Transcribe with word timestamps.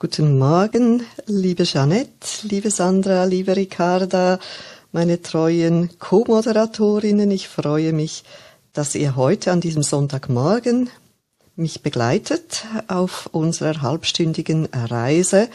Guten 0.00 0.38
Morgen, 0.38 1.02
liebe 1.26 1.64
Jeanette, 1.64 2.46
liebe 2.46 2.70
Sandra, 2.70 3.24
liebe 3.24 3.56
Ricarda, 3.56 4.38
meine 4.92 5.20
treuen 5.22 5.90
Co-Moderatorinnen. 5.98 7.28
Ich 7.32 7.48
freue 7.48 7.92
mich, 7.92 8.22
dass 8.72 8.94
ihr 8.94 9.16
heute 9.16 9.50
an 9.50 9.60
diesem 9.60 9.82
Sonntagmorgen 9.82 10.88
mich 11.56 11.82
begleitet 11.82 12.64
auf 12.86 13.28
unserer 13.32 13.82
halbstündigen 13.82 14.66
Reise 14.66 15.48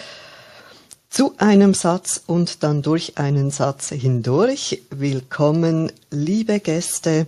zu 1.09 1.35
einem 1.37 1.73
Satz 1.73 2.21
und 2.27 2.63
dann 2.63 2.81
durch 2.81 3.17
einen 3.17 3.49
Satz 3.49 3.91
hindurch. 3.91 4.81
Willkommen, 4.89 5.89
liebe 6.11 6.59
Gäste, 6.59 7.27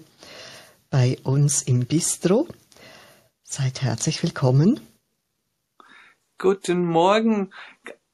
bei 0.89 1.18
uns 1.23 1.61
im 1.61 1.86
Bistro. 1.86 2.45
Seid 3.41 3.84
herzlich 3.84 4.21
willkommen. 4.21 4.82
Guten 6.38 6.83
Morgen, 6.83 7.52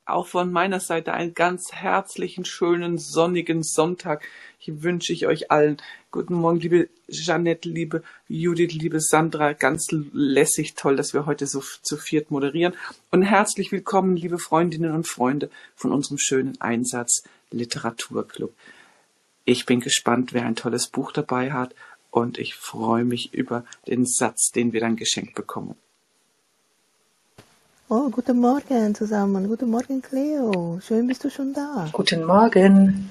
auch 0.05 0.27
von 0.27 0.51
meiner 0.51 0.79
Seite 0.79 1.13
einen 1.13 1.33
ganz 1.33 1.71
herzlichen, 1.71 2.45
schönen, 2.45 2.99
sonnigen 2.99 3.63
Sonntag. 3.63 4.23
Ich 4.59 4.83
wünsche 4.83 5.11
ich 5.11 5.25
euch 5.25 5.49
allen. 5.49 5.77
Guten 6.11 6.35
Morgen, 6.35 6.59
liebe 6.59 6.89
Jeanette, 7.09 7.67
liebe 7.67 8.03
Judith, 8.27 8.73
liebe 8.73 9.01
Sandra. 9.01 9.53
Ganz 9.53 9.87
lässig, 10.13 10.75
toll, 10.75 10.97
dass 10.97 11.15
wir 11.15 11.25
heute 11.25 11.47
so 11.47 11.63
zu 11.81 11.97
viert 11.97 12.29
moderieren. 12.29 12.75
Und 13.09 13.23
herzlich 13.23 13.71
willkommen, 13.71 14.15
liebe 14.15 14.37
Freundinnen 14.37 14.93
und 14.93 15.07
Freunde 15.07 15.49
von 15.75 15.91
unserem 15.91 16.19
schönen 16.19 16.61
Einsatz 16.61 17.23
Literaturclub. 17.49 18.53
Ich 19.45 19.65
bin 19.65 19.79
gespannt, 19.79 20.31
wer 20.31 20.45
ein 20.45 20.55
tolles 20.55 20.89
Buch 20.89 21.11
dabei 21.11 21.53
hat 21.53 21.73
und 22.11 22.37
ich 22.37 22.53
freue 22.53 23.03
mich 23.03 23.33
über 23.33 23.65
den 23.87 24.05
Satz, 24.05 24.51
den 24.51 24.73
wir 24.73 24.79
dann 24.79 24.95
geschenkt 24.95 25.33
bekommen. 25.33 25.75
Oh, 27.93 28.09
guten 28.09 28.39
Morgen 28.39 28.95
zusammen. 28.95 29.49
Guten 29.49 29.69
Morgen, 29.69 30.01
Cleo. 30.01 30.79
Schön 30.79 31.07
bist 31.07 31.25
du 31.25 31.29
schon 31.29 31.51
da. 31.51 31.89
Guten 31.91 32.23
Morgen. 32.23 33.09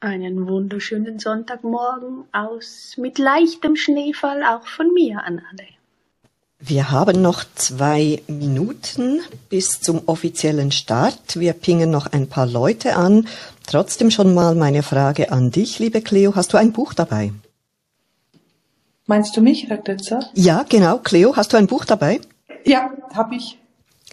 Einen 0.00 0.48
wunderschönen 0.48 1.18
Sonntagmorgen 1.18 2.24
aus 2.32 2.94
mit 2.96 3.18
leichtem 3.18 3.76
Schneefall 3.76 4.42
auch 4.42 4.66
von 4.66 4.94
mir 4.94 5.22
an 5.22 5.42
alle. 5.50 5.68
Wir 6.58 6.90
haben 6.90 7.20
noch 7.20 7.44
zwei 7.56 8.22
Minuten 8.26 9.20
bis 9.50 9.82
zum 9.82 10.00
offiziellen 10.06 10.72
Start. 10.72 11.38
Wir 11.38 11.52
pingen 11.52 11.90
noch 11.90 12.06
ein 12.06 12.26
paar 12.26 12.46
Leute 12.46 12.96
an. 12.96 13.28
Trotzdem 13.66 14.10
schon 14.10 14.32
mal 14.32 14.54
meine 14.54 14.82
Frage 14.82 15.30
an 15.30 15.50
dich, 15.50 15.78
liebe 15.78 16.00
Cleo. 16.00 16.34
Hast 16.34 16.54
du 16.54 16.56
ein 16.56 16.72
Buch 16.72 16.94
dabei? 16.94 17.34
Meinst 19.04 19.36
du 19.36 19.42
mich, 19.42 19.70
Ragnitzer? 19.70 20.30
Ja, 20.32 20.64
genau. 20.66 21.00
Cleo, 21.00 21.36
hast 21.36 21.52
du 21.52 21.58
ein 21.58 21.66
Buch 21.66 21.84
dabei? 21.84 22.22
Ja, 22.64 22.90
habe 23.12 23.34
ich. 23.34 23.58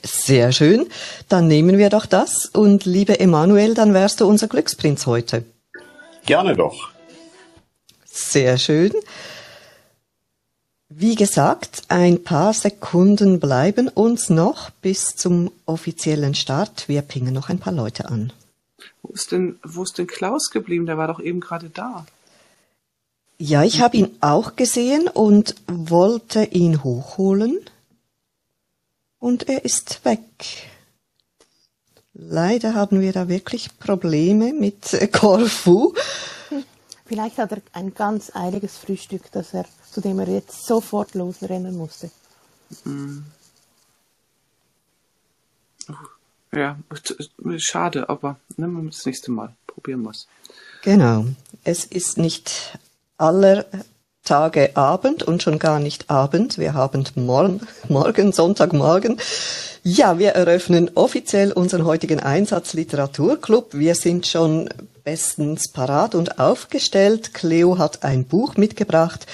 Sehr 0.03 0.51
schön. 0.51 0.87
Dann 1.29 1.47
nehmen 1.47 1.77
wir 1.77 1.89
doch 1.89 2.05
das. 2.05 2.45
Und 2.45 2.85
liebe 2.85 3.19
Emanuel, 3.19 3.73
dann 3.73 3.93
wärst 3.93 4.21
du 4.21 4.27
unser 4.27 4.47
Glücksprinz 4.47 5.05
heute. 5.05 5.45
Gerne 6.25 6.55
doch. 6.55 6.89
Sehr 8.05 8.57
schön. 8.57 8.91
Wie 10.89 11.15
gesagt, 11.15 11.83
ein 11.87 12.23
paar 12.23 12.53
Sekunden 12.53 13.39
bleiben 13.39 13.87
uns 13.87 14.29
noch 14.29 14.69
bis 14.81 15.15
zum 15.15 15.51
offiziellen 15.65 16.35
Start. 16.35 16.89
Wir 16.89 17.01
pingen 17.01 17.33
noch 17.33 17.49
ein 17.49 17.59
paar 17.59 17.73
Leute 17.73 18.09
an. 18.09 18.33
Wo 19.01 19.13
ist 19.13 19.31
denn, 19.31 19.57
wo 19.63 19.83
ist 19.83 19.97
denn 19.97 20.07
Klaus 20.07 20.49
geblieben? 20.51 20.85
Der 20.85 20.97
war 20.97 21.07
doch 21.07 21.19
eben 21.19 21.39
gerade 21.39 21.69
da. 21.69 22.05
Ja, 23.37 23.63
ich 23.63 23.81
habe 23.81 23.97
ihn 23.97 24.09
auch 24.19 24.55
gesehen 24.55 25.07
und 25.07 25.55
wollte 25.67 26.43
ihn 26.43 26.83
hochholen 26.83 27.57
und 29.21 29.47
er 29.47 29.63
ist 29.63 30.03
weg. 30.03 30.67
Leider 32.13 32.73
haben 32.73 32.99
wir 32.99 33.13
da 33.13 33.29
wirklich 33.29 33.77
Probleme 33.79 34.51
mit 34.51 34.97
Corfu. 35.13 35.93
Vielleicht 37.05 37.37
hat 37.37 37.53
er 37.53 37.61
ein 37.71 37.93
ganz 37.93 38.35
eiliges 38.35 38.77
Frühstück, 38.77 39.31
das 39.31 39.53
er, 39.53 39.65
zu 39.89 40.01
dem 40.01 40.19
er 40.19 40.27
jetzt 40.27 40.65
sofort 40.65 41.13
losrennen 41.13 41.77
musste. 41.77 42.11
Mhm. 42.83 43.25
Ja, 46.53 46.77
schade, 47.57 48.09
aber 48.09 48.37
nehmen 48.57 48.83
wir 48.83 48.91
das 48.91 49.05
nächste 49.05 49.31
Mal. 49.31 49.55
Probieren 49.67 50.01
wir 50.01 50.11
es. 50.11 50.27
Genau. 50.81 51.25
Es 51.63 51.85
ist 51.85 52.17
nicht 52.17 52.77
aller 53.17 53.65
Tage 54.23 54.75
Abend 54.75 55.23
und 55.23 55.41
schon 55.41 55.59
gar 55.59 55.79
nicht 55.79 56.09
Abend. 56.09 56.57
Wir 56.57 56.73
haben 56.73 57.05
morgen, 57.15 57.61
morgen, 57.89 58.31
Sonntagmorgen. 58.31 59.17
Ja, 59.83 60.19
wir 60.19 60.31
eröffnen 60.31 60.91
offiziell 60.93 61.51
unseren 61.51 61.85
heutigen 61.85 62.19
Einsatz 62.19 62.73
Literaturclub. 62.73 63.73
Wir 63.73 63.95
sind 63.95 64.27
schon 64.27 64.69
bestens 65.03 65.71
parat 65.71 66.13
und 66.13 66.39
aufgestellt. 66.39 67.33
Cleo 67.33 67.79
hat 67.79 68.03
ein 68.03 68.25
Buch 68.25 68.57
mitgebracht. 68.57 69.25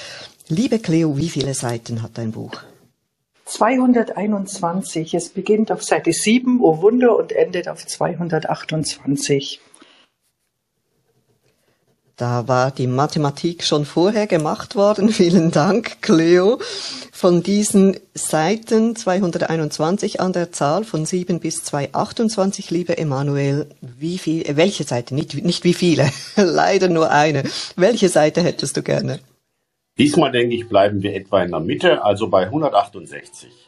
Liebe 0.48 0.80
Cleo, 0.80 1.18
wie 1.18 1.30
viele 1.30 1.54
Seiten 1.54 2.02
hat 2.02 2.18
dein 2.18 2.32
Buch? 2.32 2.54
221. 3.48 5.14
Es 5.14 5.30
beginnt 5.30 5.72
auf 5.72 5.84
Seite 5.84 6.12
7, 6.14 6.60
oh 6.62 6.82
Wunder, 6.82 7.18
und 7.18 7.32
endet 7.32 7.68
auf 7.68 7.86
228. 7.86 9.60
Da 12.18 12.48
war 12.48 12.72
die 12.72 12.88
Mathematik 12.88 13.64
schon 13.64 13.86
vorher 13.86 14.26
gemacht 14.26 14.76
worden. 14.76 15.10
Vielen 15.14 15.52
Dank, 15.52 16.02
Cleo. 16.02 16.60
Von 17.12 17.44
diesen 17.44 17.98
Seiten 18.16 18.96
221 18.96 20.20
an 20.20 20.34
der 20.34 20.52
Zahl 20.52 20.84
von 20.84 21.06
7 21.06 21.40
bis 21.40 21.64
228, 21.64 22.72
liebe 22.72 22.98
Emanuel, 22.98 23.68
wie 23.82 24.18
viel, 24.18 24.44
welche 24.58 24.84
Seite? 24.84 25.14
Nicht, 25.14 25.36
nicht 25.46 25.64
wie 25.64 25.76
viele, 25.76 26.10
leider 26.36 26.90
nur 26.90 27.12
eine. 27.12 27.44
Welche 27.76 28.10
Seite 28.10 28.42
hättest 28.42 28.78
du 28.78 28.82
gerne? 28.82 29.20
Diesmal 30.00 30.32
denke 30.32 30.56
ich, 30.56 30.68
bleiben 30.68 31.04
wir 31.04 31.14
etwa 31.14 31.44
in 31.44 31.52
der 31.52 31.60
Mitte, 31.60 32.04
also 32.04 32.30
bei 32.30 32.46
168. 32.46 33.67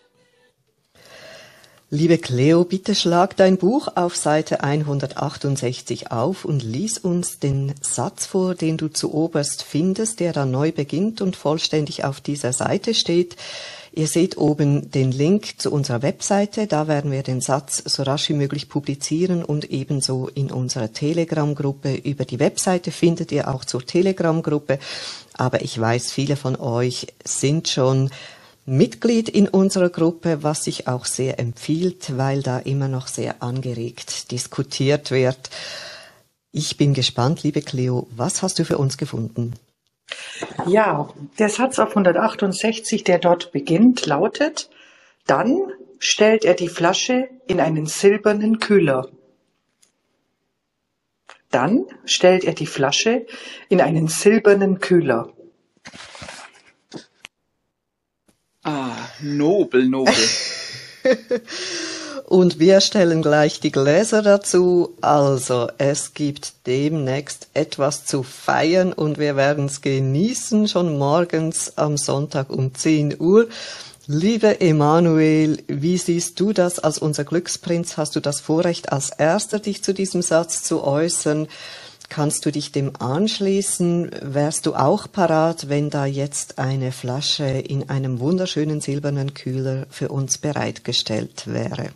Liebe 1.91 2.19
Cleo, 2.19 2.65
bitte 2.65 2.93
schlag 2.93 3.35
dein 3.35 3.57
Buch 3.57 3.87
auf 3.95 4.15
Seite 4.15 4.61
168 4.61 6.11
auf 6.11 6.45
und 6.45 6.61
lies 6.61 6.99
uns 6.99 7.39
den 7.39 7.73
Satz 7.81 8.27
vor, 8.27 8.53
den 8.53 8.77
du 8.77 8.89
zu 8.89 9.11
oberst 9.11 9.63
findest, 9.63 10.19
der 10.19 10.31
dann 10.31 10.51
neu 10.51 10.71
beginnt 10.71 11.19
und 11.19 11.35
vollständig 11.35 12.03
auf 12.03 12.21
dieser 12.21 12.53
Seite 12.53 12.93
steht. 12.93 13.37
Ihr 13.91 14.05
seht 14.05 14.37
oben 14.37 14.91
den 14.91 15.11
Link 15.11 15.59
zu 15.59 15.71
unserer 15.71 16.03
Webseite, 16.03 16.67
da 16.67 16.87
werden 16.87 17.11
wir 17.11 17.23
den 17.23 17.41
Satz 17.41 17.81
so 17.83 18.03
rasch 18.03 18.29
wie 18.29 18.33
möglich 18.33 18.69
publizieren 18.69 19.43
und 19.43 19.71
ebenso 19.71 20.27
in 20.27 20.51
unserer 20.51 20.93
Telegram-Gruppe. 20.93 21.95
Über 21.95 22.23
die 22.23 22.39
Webseite 22.39 22.91
findet 22.91 23.31
ihr 23.31 23.47
auch 23.47 23.65
zur 23.65 23.83
Telegram-Gruppe, 23.83 24.77
aber 25.33 25.63
ich 25.63 25.79
weiß, 25.79 26.11
viele 26.11 26.35
von 26.35 26.55
euch 26.55 27.07
sind 27.25 27.67
schon 27.67 28.11
Mitglied 28.69 29.29
in 29.29 29.47
unserer 29.47 29.89
Gruppe, 29.89 30.43
was 30.43 30.63
sich 30.63 30.87
auch 30.87 31.05
sehr 31.05 31.39
empfiehlt, 31.39 32.17
weil 32.17 32.41
da 32.41 32.59
immer 32.59 32.87
noch 32.87 33.07
sehr 33.07 33.41
angeregt 33.41 34.31
diskutiert 34.31 35.11
wird. 35.11 35.49
Ich 36.51 36.77
bin 36.77 36.93
gespannt, 36.93 37.43
liebe 37.43 37.61
Cleo, 37.61 38.07
was 38.15 38.41
hast 38.41 38.59
du 38.59 38.65
für 38.65 38.77
uns 38.77 38.97
gefunden? 38.97 39.53
Ja, 40.65 41.09
der 41.37 41.49
Satz 41.49 41.79
auf 41.79 41.89
168, 41.89 43.03
der 43.03 43.19
dort 43.19 43.51
beginnt, 43.51 44.05
lautet, 44.05 44.69
dann 45.25 45.57
stellt 45.99 46.45
er 46.45 46.55
die 46.55 46.69
Flasche 46.69 47.29
in 47.47 47.59
einen 47.59 47.85
silbernen 47.85 48.59
Kühler. 48.59 49.09
Dann 51.51 51.85
stellt 52.05 52.43
er 52.43 52.53
die 52.53 52.67
Flasche 52.67 53.25
in 53.69 53.81
einen 53.81 54.07
silbernen 54.07 54.79
Kühler. 54.79 55.33
Ah, 58.63 58.95
nobel, 59.21 59.87
nobel. 59.87 60.13
Und 62.27 62.59
wir 62.59 62.81
stellen 62.81 63.21
gleich 63.21 63.59
die 63.59 63.71
Gläser 63.71 64.21
dazu. 64.21 64.95
Also, 65.01 65.69
es 65.77 66.13
gibt 66.13 66.67
demnächst 66.67 67.47
etwas 67.55 68.05
zu 68.05 68.21
feiern 68.21 68.93
und 68.93 69.17
wir 69.17 69.35
werden 69.35 69.65
es 69.65 69.81
genießen, 69.81 70.67
schon 70.67 70.99
morgens 70.99 71.75
am 71.77 71.97
Sonntag 71.97 72.51
um 72.51 72.75
10 72.75 73.19
Uhr. 73.19 73.47
Liebe 74.05 74.61
Emanuel, 74.61 75.63
wie 75.67 75.97
siehst 75.97 76.39
du 76.39 76.53
das 76.53 76.77
als 76.77 76.99
unser 76.99 77.23
Glücksprinz? 77.23 77.97
Hast 77.97 78.15
du 78.15 78.19
das 78.19 78.41
Vorrecht, 78.41 78.91
als 78.91 79.09
erster 79.09 79.57
dich 79.57 79.83
zu 79.83 79.95
diesem 79.95 80.21
Satz 80.21 80.61
zu 80.61 80.83
äußern? 80.83 81.47
Kannst 82.09 82.45
du 82.45 82.51
dich 82.51 82.71
dem 82.71 82.93
anschließen? 82.97 84.09
Wärst 84.21 84.65
du 84.65 84.73
auch 84.73 85.11
parat, 85.11 85.69
wenn 85.69 85.91
da 85.91 86.07
jetzt 86.07 86.57
eine 86.57 86.91
Flasche 86.91 87.45
in 87.45 87.89
einem 87.89 88.19
wunderschönen 88.19 88.81
silbernen 88.81 89.35
Kühler 89.35 89.85
für 89.91 90.09
uns 90.09 90.39
bereitgestellt 90.39 91.45
wäre? 91.45 91.91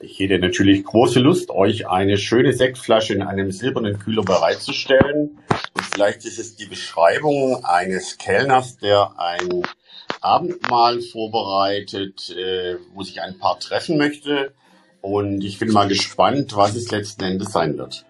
Ich 0.00 0.18
hätte 0.18 0.38
natürlich 0.38 0.84
große 0.84 1.20
Lust, 1.20 1.48
euch 1.50 1.88
eine 1.88 2.18
schöne 2.18 2.52
Sektflasche 2.52 3.14
in 3.14 3.22
einem 3.22 3.50
silbernen 3.50 3.98
Kühler 3.98 4.22
bereitzustellen. 4.22 5.38
Und 5.72 5.84
vielleicht 5.92 6.26
ist 6.26 6.38
es 6.38 6.56
die 6.56 6.66
Beschreibung 6.66 7.64
eines 7.64 8.18
Kellners, 8.18 8.76
der 8.76 9.18
ein 9.18 9.62
Abendmahl 10.20 11.00
vorbereitet, 11.00 12.30
äh, 12.36 12.76
wo 12.92 13.02
sich 13.02 13.22
ein 13.22 13.38
Paar 13.38 13.58
treffen 13.58 13.96
möchte 13.96 14.52
Und 15.00 15.42
ich 15.42 15.58
bin 15.58 15.72
mal 15.72 15.88
gespannt, 15.88 16.54
was 16.54 16.74
es 16.74 16.90
letzten 16.90 17.24
Endes 17.24 17.52
sein 17.52 17.78
wird. 17.78 18.04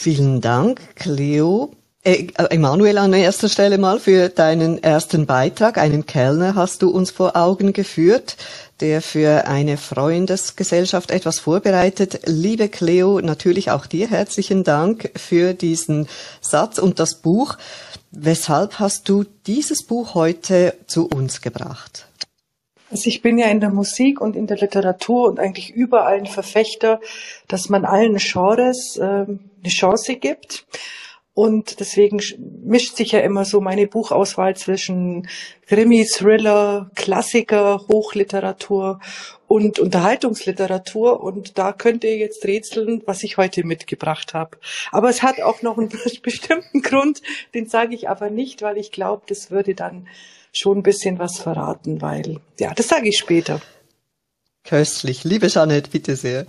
Vielen 0.00 0.40
Dank, 0.40 0.94
Cleo. 0.94 1.72
Äh, 2.04 2.28
Emanuel 2.50 2.98
an 2.98 3.12
erster 3.12 3.48
Stelle 3.48 3.78
mal 3.78 3.98
für 3.98 4.28
deinen 4.28 4.80
ersten 4.80 5.26
Beitrag. 5.26 5.76
Einen 5.76 6.06
Kellner 6.06 6.54
hast 6.54 6.82
du 6.82 6.90
uns 6.90 7.10
vor 7.10 7.34
Augen 7.34 7.72
geführt, 7.72 8.36
der 8.78 9.02
für 9.02 9.48
eine 9.48 9.76
Freundesgesellschaft 9.76 11.10
etwas 11.10 11.40
vorbereitet. 11.40 12.20
Liebe 12.26 12.68
Cleo, 12.68 13.20
natürlich 13.20 13.72
auch 13.72 13.86
dir 13.86 14.08
herzlichen 14.08 14.62
Dank 14.62 15.10
für 15.16 15.52
diesen 15.52 16.06
Satz 16.40 16.78
und 16.78 17.00
das 17.00 17.16
Buch. 17.16 17.58
Weshalb 18.12 18.78
hast 18.78 19.08
du 19.08 19.24
dieses 19.48 19.84
Buch 19.84 20.14
heute 20.14 20.74
zu 20.86 21.08
uns 21.08 21.40
gebracht? 21.40 22.06
Also 22.92 23.08
ich 23.08 23.20
bin 23.20 23.36
ja 23.36 23.48
in 23.48 23.58
der 23.58 23.70
Musik 23.70 24.20
und 24.20 24.36
in 24.36 24.46
der 24.46 24.58
Literatur 24.58 25.28
und 25.28 25.40
eigentlich 25.40 25.70
überall 25.70 26.18
ein 26.18 26.26
Verfechter, 26.26 27.00
dass 27.48 27.68
man 27.68 27.84
allen 27.84 28.16
Genres 28.16 28.96
äh, 28.96 29.26
eine 29.62 29.72
Chance 29.72 30.16
gibt. 30.16 30.66
Und 31.38 31.78
deswegen 31.78 32.20
mischt 32.64 32.96
sich 32.96 33.12
ja 33.12 33.20
immer 33.20 33.44
so 33.44 33.60
meine 33.60 33.86
Buchauswahl 33.86 34.56
zwischen 34.56 35.28
Krimi, 35.66 36.04
Thriller, 36.04 36.90
Klassiker, 36.96 37.86
Hochliteratur 37.86 38.98
und 39.46 39.78
Unterhaltungsliteratur. 39.78 41.22
Und 41.22 41.56
da 41.56 41.72
könnt 41.72 42.02
ihr 42.02 42.16
jetzt 42.16 42.44
rätseln, 42.44 43.02
was 43.06 43.22
ich 43.22 43.36
heute 43.36 43.64
mitgebracht 43.64 44.34
habe. 44.34 44.58
Aber 44.90 45.10
es 45.10 45.22
hat 45.22 45.40
auch 45.40 45.62
noch 45.62 45.78
einen 45.78 45.90
bestimmten 46.24 46.82
Grund, 46.82 47.22
den 47.54 47.68
sage 47.68 47.94
ich 47.94 48.08
aber 48.08 48.30
nicht, 48.30 48.60
weil 48.60 48.76
ich 48.76 48.90
glaube, 48.90 49.22
das 49.28 49.52
würde 49.52 49.76
dann 49.76 50.08
schon 50.52 50.78
ein 50.78 50.82
bisschen 50.82 51.20
was 51.20 51.38
verraten, 51.38 52.02
weil, 52.02 52.40
ja, 52.58 52.74
das 52.74 52.88
sage 52.88 53.10
ich 53.10 53.18
später. 53.18 53.60
Köstlich. 54.64 55.22
Liebe 55.22 55.46
Jeanette, 55.46 55.90
bitte 55.90 56.16
sehr. 56.16 56.46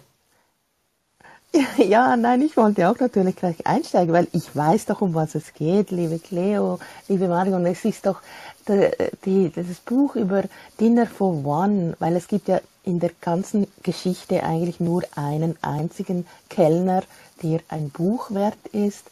Ja, 1.78 2.16
nein, 2.16 2.42
ich 2.42 2.58
wollte 2.58 2.90
auch 2.90 3.00
natürlich 3.00 3.36
gleich 3.36 3.66
einsteigen, 3.66 4.14
weil 4.14 4.28
ich 4.34 4.56
weiß 4.56 4.86
doch, 4.86 5.02
um 5.02 5.14
was 5.14 5.36
es 5.36 5.54
geht, 5.54 5.92
liebe 5.92 6.20
Cleo, 6.20 6.80
liebe 7.08 7.28
Marion. 7.28 7.66
Es 7.66 7.86
ist 7.86 8.06
doch 8.06 8.22
die, 8.68 8.90
die, 9.26 9.52
das 9.52 9.66
Buch 9.86 10.16
über 10.16 10.44
Dinner 10.80 11.08
for 11.08 11.44
One, 11.46 11.96
weil 12.00 12.16
es 12.16 12.28
gibt 12.28 12.48
ja 12.48 12.62
in 12.84 13.00
der 13.00 13.12
ganzen 13.22 13.68
Geschichte 13.84 14.44
eigentlich 14.44 14.80
nur 14.80 15.04
einen 15.16 15.58
einzigen 15.62 16.26
Kellner, 16.50 17.04
der 17.44 17.62
ein 17.70 17.90
Buch 17.90 18.32
wert 18.32 18.58
ist, 18.72 19.06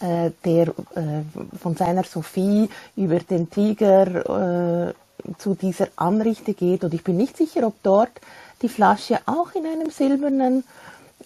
äh, 0.00 0.30
der 0.44 0.68
äh, 0.68 1.22
von 1.60 1.76
seiner 1.76 2.04
Sophie 2.04 2.68
über 2.96 3.18
den 3.18 3.50
Tiger 3.50 4.88
äh, 4.88 4.94
zu 5.38 5.54
dieser 5.54 5.88
Anrichte 5.96 6.54
geht. 6.54 6.84
Und 6.84 6.94
ich 6.94 7.04
bin 7.04 7.16
nicht 7.16 7.36
sicher, 7.36 7.66
ob 7.66 7.74
dort 7.82 8.10
die 8.62 8.68
Flasche 8.68 9.20
auch 9.26 9.54
in 9.54 9.66
einem 9.66 9.90
silbernen 9.90 10.64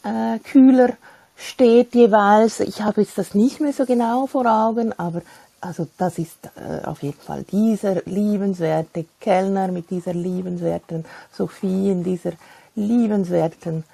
äh, 0.04 0.38
Kühler 0.40 0.90
steht 1.36 1.94
jeweils. 1.94 2.60
Ich 2.60 2.82
habe 2.82 3.02
jetzt 3.02 3.18
das 3.18 3.34
nicht 3.34 3.60
mehr 3.60 3.72
so 3.72 3.84
genau 3.84 4.26
vor 4.26 4.46
Augen, 4.46 4.92
aber 4.98 5.22
also 5.60 5.86
das 5.98 6.18
ist 6.18 6.38
äh, 6.56 6.84
auf 6.86 7.02
jeden 7.02 7.20
Fall 7.20 7.44
dieser 7.44 8.02
liebenswerte 8.04 9.06
Kellner 9.20 9.68
mit 9.68 9.90
dieser 9.90 10.14
liebenswerten 10.14 11.04
Sophie 11.32 11.90
in 11.90 12.04
dieser 12.04 12.32
liebenswerten 12.74 13.84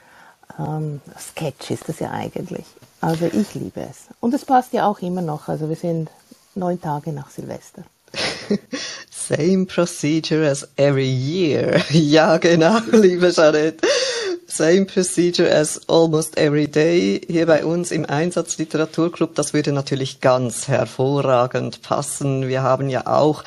ähm, 0.59 1.01
Sketch 1.19 1.71
ist 1.71 1.89
das 1.89 2.01
ja 2.01 2.11
eigentlich. 2.11 2.67
Also 3.01 3.27
ich 3.27 3.55
liebe 3.55 3.81
es. 3.81 4.07
Und 4.21 4.35
es 4.35 4.45
passt 4.45 4.73
ja 4.73 4.87
auch 4.87 5.01
immer 5.01 5.23
noch. 5.23 5.49
Also 5.49 5.69
wir 5.69 5.77
sind 5.77 6.11
neun 6.55 6.81
Tage 6.81 7.13
nach 7.13 7.31
Silvester. 7.31 7.85
Same 9.11 9.67
procedure 9.67 10.47
as 10.49 10.69
every 10.77 11.09
year. 11.09 11.81
Ja, 11.91 12.37
genau, 12.39 12.79
liebe 12.93 13.31
Jeanette. 13.31 13.87
Same 14.55 14.85
procedure 14.85 15.51
as 15.51 15.81
almost 15.89 16.37
every 16.37 16.69
day 16.69 17.23
hier 17.27 17.47
bei 17.47 17.65
uns 17.65 17.91
im 17.91 18.05
Einsatz 18.05 18.59
Literaturclub. 18.59 19.35
Das 19.35 19.55
würde 19.55 19.73
natürlich 19.73 20.21
ganz 20.21 20.69
hervorragend 20.69 21.81
passen. 21.81 22.49
Wir 22.49 22.63
haben 22.63 22.91
ja 22.91 23.07
auch 23.07 23.45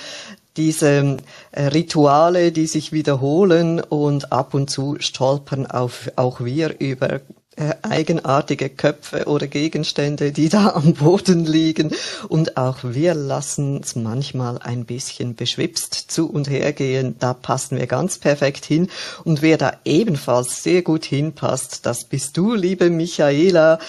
diese 0.58 1.18
äh, 1.52 1.68
Rituale, 1.68 2.52
die 2.52 2.66
sich 2.66 2.92
wiederholen 2.92 3.82
und 3.82 4.32
ab 4.32 4.56
und 4.56 4.72
zu 4.72 4.96
stolpern 4.98 5.68
auf, 5.68 6.10
auch 6.16 6.40
wir 6.42 6.80
über 6.80 7.22
äh, 7.58 7.76
eigenartige 7.84 8.70
Köpfe 8.70 9.26
oder 9.26 9.48
Gegenstände, 9.48 10.32
die 10.32 10.50
da 10.50 10.72
am 10.72 10.94
Boden 10.94 11.46
liegen. 11.46 11.92
Und 12.28 12.58
auch 12.58 12.80
wir 12.84 13.14
lassen 13.14 13.80
es 13.82 13.96
manchmal 13.96 14.58
ein 14.58 14.86
bisschen 14.86 15.36
beschwipst 15.36 15.94
zu 15.94 16.30
und 16.30 16.50
her 16.50 16.74
gehen. 16.74 17.16
Da 17.20 17.34
passen 17.34 17.78
wir 17.78 17.88
ganz 17.88 18.18
perfekt 18.18 18.66
hin. 18.66 18.90
Und 19.24 19.42
wer 19.42 19.58
da 19.58 19.74
ebenfalls 19.86 20.64
sehr 20.64 20.82
gut 20.82 21.06
hinpasst, 21.06 21.86
das 21.86 22.04
bist 22.06 22.36
du, 22.38 22.54
liebe 22.56 22.90
Michaela. 22.90 23.80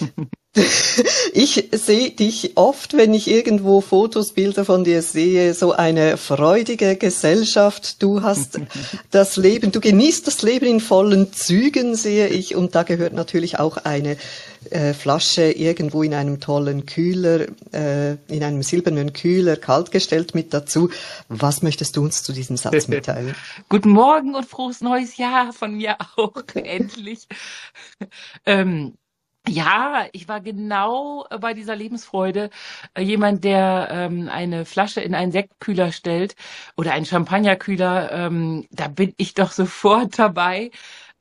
Ich 1.34 1.68
sehe 1.72 2.10
dich 2.10 2.56
oft, 2.56 2.96
wenn 2.96 3.14
ich 3.14 3.28
irgendwo 3.28 3.80
Fotos, 3.80 4.32
Bilder 4.32 4.64
von 4.64 4.84
dir 4.84 5.02
sehe, 5.02 5.54
so 5.54 5.72
eine 5.72 6.16
freudige 6.16 6.96
Gesellschaft. 6.96 8.02
Du 8.02 8.22
hast 8.22 8.60
das 9.10 9.36
Leben, 9.36 9.70
du 9.70 9.80
genießt 9.80 10.26
das 10.26 10.42
Leben 10.42 10.66
in 10.66 10.80
vollen 10.80 11.32
Zügen, 11.32 11.94
sehe 11.94 12.28
ich. 12.28 12.56
Und 12.56 12.74
da 12.74 12.82
gehört 12.82 13.12
natürlich 13.12 13.58
auch 13.58 13.76
eine 13.76 14.16
äh, 14.70 14.94
Flasche 14.94 15.50
irgendwo 15.52 16.02
in 16.02 16.14
einem 16.14 16.40
tollen 16.40 16.86
Kühler, 16.86 17.46
äh, 17.72 18.12
in 18.28 18.42
einem 18.42 18.62
silbernen 18.62 19.12
Kühler, 19.12 19.56
kaltgestellt 19.56 20.34
mit 20.34 20.52
dazu. 20.52 20.90
Was 21.28 21.62
möchtest 21.62 21.96
du 21.96 22.02
uns 22.02 22.22
zu 22.22 22.32
diesem 22.32 22.56
Satz 22.56 22.88
mitteilen? 22.88 23.34
Guten 23.68 23.90
Morgen 23.90 24.34
und 24.34 24.46
frohes 24.46 24.80
neues 24.80 25.16
Jahr 25.16 25.52
von 25.52 25.74
mir 25.74 25.96
auch, 26.16 26.42
endlich. 26.54 27.28
ähm, 28.46 28.94
ja, 29.48 30.06
ich 30.12 30.28
war 30.28 30.40
genau 30.40 31.26
äh, 31.30 31.38
bei 31.38 31.54
dieser 31.54 31.76
Lebensfreude 31.76 32.50
äh, 32.94 33.02
jemand, 33.02 33.44
der 33.44 33.88
ähm, 33.90 34.28
eine 34.28 34.64
Flasche 34.64 35.00
in 35.00 35.14
einen 35.14 35.32
Sektkühler 35.32 35.92
stellt 35.92 36.34
oder 36.76 36.92
einen 36.92 37.06
Champagnerkühler. 37.06 38.12
Ähm, 38.12 38.66
da 38.70 38.88
bin 38.88 39.14
ich 39.16 39.34
doch 39.34 39.52
sofort 39.52 40.18
dabei. 40.18 40.70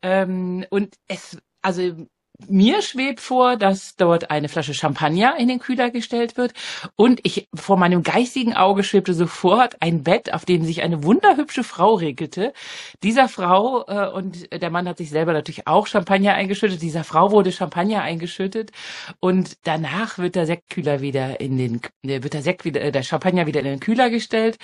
Ähm, 0.01 0.65
und 0.69 0.95
es, 1.07 1.37
also 1.61 2.07
mir 2.47 2.81
schwebt 2.81 3.19
vor, 3.19 3.57
dass 3.57 3.95
dort 3.95 4.29
eine 4.29 4.47
Flasche 4.49 4.73
Champagner 4.73 5.35
in 5.39 5.47
den 5.47 5.59
Kühler 5.59 5.89
gestellt 5.89 6.37
wird 6.37 6.53
und 6.95 7.19
ich 7.23 7.49
vor 7.55 7.77
meinem 7.77 8.03
geistigen 8.03 8.53
Auge 8.53 8.83
schwebte 8.83 9.13
sofort 9.13 9.81
ein 9.81 10.03
Bett, 10.03 10.33
auf 10.33 10.45
dem 10.45 10.63
sich 10.63 10.83
eine 10.83 11.03
wunderhübsche 11.03 11.63
Frau 11.63 11.95
regelte. 11.95 12.53
Dieser 13.03 13.27
Frau 13.27 13.85
äh, 13.87 14.09
und 14.11 14.51
der 14.51 14.69
Mann 14.69 14.87
hat 14.87 14.97
sich 14.97 15.09
selber 15.09 15.33
natürlich 15.33 15.67
auch 15.67 15.87
Champagner 15.87 16.35
eingeschüttet. 16.35 16.81
Dieser 16.81 17.03
Frau 17.03 17.31
wurde 17.31 17.51
Champagner 17.51 18.03
eingeschüttet 18.03 18.71
und 19.19 19.57
danach 19.63 20.19
wird 20.19 20.35
der 20.35 20.45
Sektkühler 20.45 21.01
wieder 21.01 21.39
in 21.39 21.57
den 21.57 21.81
äh, 22.03 22.21
wird 22.23 22.33
der 22.33 22.43
Sekt 22.43 22.65
wieder 22.65 22.81
äh, 22.81 22.91
der 22.91 23.03
Champagner 23.03 23.47
wieder 23.47 23.61
in 23.61 23.65
den 23.65 23.79
Kühler 23.79 24.09
gestellt 24.09 24.57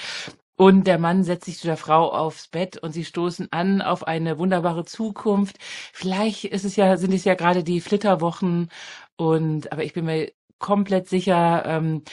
und 0.55 0.85
der 0.87 0.99
Mann 0.99 1.23
setzt 1.23 1.45
sich 1.45 1.57
zu 1.57 1.67
der 1.67 1.77
Frau 1.77 2.11
aufs 2.11 2.47
Bett 2.47 2.77
und 2.77 2.91
sie 2.93 3.05
stoßen 3.05 3.47
an 3.51 3.81
auf 3.81 4.05
eine 4.07 4.37
wunderbare 4.37 4.85
Zukunft. 4.85 5.57
Vielleicht 5.93 6.45
ist 6.45 6.65
es 6.65 6.75
ja, 6.75 6.97
sind 6.97 7.13
es 7.13 7.25
ja 7.25 7.35
gerade 7.35 7.63
die 7.63 7.81
Flitterwochen 7.81 8.69
und, 9.17 9.71
aber 9.71 9.83
ich 9.83 9.93
bin 9.93 10.05
mir 10.05 10.31
komplett 10.59 11.09
sicher, 11.09 11.65
ähm, 11.65 12.03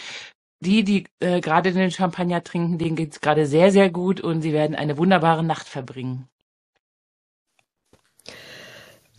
die, 0.61 0.85
die 0.85 1.07
äh, 1.21 1.41
gerade 1.41 1.73
den 1.73 1.91
Champagner 1.91 2.45
trinken, 2.45 2.79
denen 2.79 2.97
geht's 2.97 3.21
gerade 3.21 3.47
sehr, 3.47 3.73
sehr 3.73 3.91
gut 3.91 4.21
und 4.23 4.43
sie 4.43 4.53
werden 4.53 4.77
eine 4.77 4.99
wunderbare 4.99 5.45
Nacht 5.45 5.69
verbringen. 5.69 6.30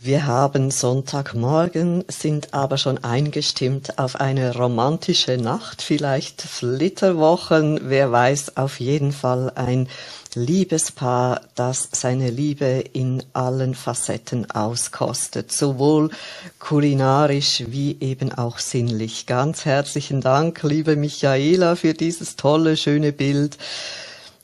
Wir 0.04 0.26
haben 0.26 0.72
Sonntagmorgen, 0.72 2.04
sind 2.08 2.54
aber 2.54 2.76
schon 2.76 3.04
eingestimmt 3.04 4.00
auf 4.00 4.16
eine 4.16 4.52
romantische 4.52 5.38
Nacht, 5.38 5.80
vielleicht 5.80 6.42
Flitterwochen, 6.42 7.78
wer 7.84 8.10
weiß, 8.10 8.56
auf 8.56 8.80
jeden 8.80 9.12
Fall 9.12 9.52
ein 9.54 9.88
Liebespaar, 10.34 11.42
das 11.54 11.88
seine 11.92 12.30
Liebe 12.30 12.82
in 12.92 13.22
allen 13.32 13.76
Facetten 13.76 14.50
auskostet, 14.50 15.52
sowohl 15.52 16.10
kulinarisch 16.58 17.62
wie 17.68 17.96
eben 18.00 18.32
auch 18.32 18.58
sinnlich. 18.58 19.26
Ganz 19.26 19.66
herzlichen 19.66 20.20
Dank, 20.20 20.64
liebe 20.64 20.96
Michaela, 20.96 21.76
für 21.76 21.94
dieses 21.94 22.34
tolle, 22.34 22.76
schöne 22.76 23.12
Bild. 23.12 23.56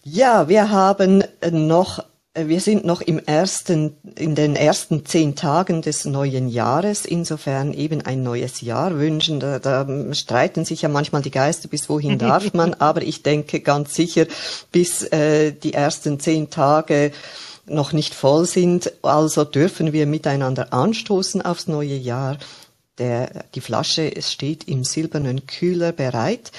Ja, 0.04 0.48
wir 0.48 0.70
haben 0.70 1.24
noch 1.50 2.04
wir 2.46 2.60
sind 2.60 2.84
noch 2.84 3.00
im 3.00 3.18
ersten, 3.18 3.96
in 4.14 4.34
den 4.34 4.54
ersten 4.54 5.04
zehn 5.04 5.34
Tagen 5.34 5.82
des 5.82 6.04
neuen 6.04 6.48
Jahres, 6.48 7.04
insofern 7.04 7.72
eben 7.72 8.02
ein 8.02 8.22
neues 8.22 8.60
Jahr 8.60 8.98
wünschen. 8.98 9.40
Da, 9.40 9.58
da 9.58 9.86
streiten 10.14 10.64
sich 10.64 10.82
ja 10.82 10.88
manchmal 10.88 11.22
die 11.22 11.30
Geister, 11.30 11.68
bis 11.68 11.88
wohin 11.88 12.18
darf 12.18 12.52
man, 12.54 12.74
aber 12.74 13.02
ich 13.02 13.22
denke 13.22 13.60
ganz 13.60 13.94
sicher, 13.94 14.26
bis 14.70 15.02
äh, 15.04 15.52
die 15.52 15.72
ersten 15.72 16.20
zehn 16.20 16.50
Tage 16.50 17.12
noch 17.66 17.92
nicht 17.92 18.14
voll 18.14 18.46
sind, 18.46 18.92
also 19.02 19.44
dürfen 19.44 19.92
wir 19.92 20.06
miteinander 20.06 20.72
anstoßen 20.72 21.42
aufs 21.42 21.66
neue 21.66 21.96
Jahr. 21.96 22.38
Der, 22.98 23.44
die 23.54 23.60
Flasche 23.60 24.12
steht 24.20 24.64
im 24.64 24.84
silbernen 24.84 25.46
Kühler 25.46 25.92
bereit. 25.92 26.50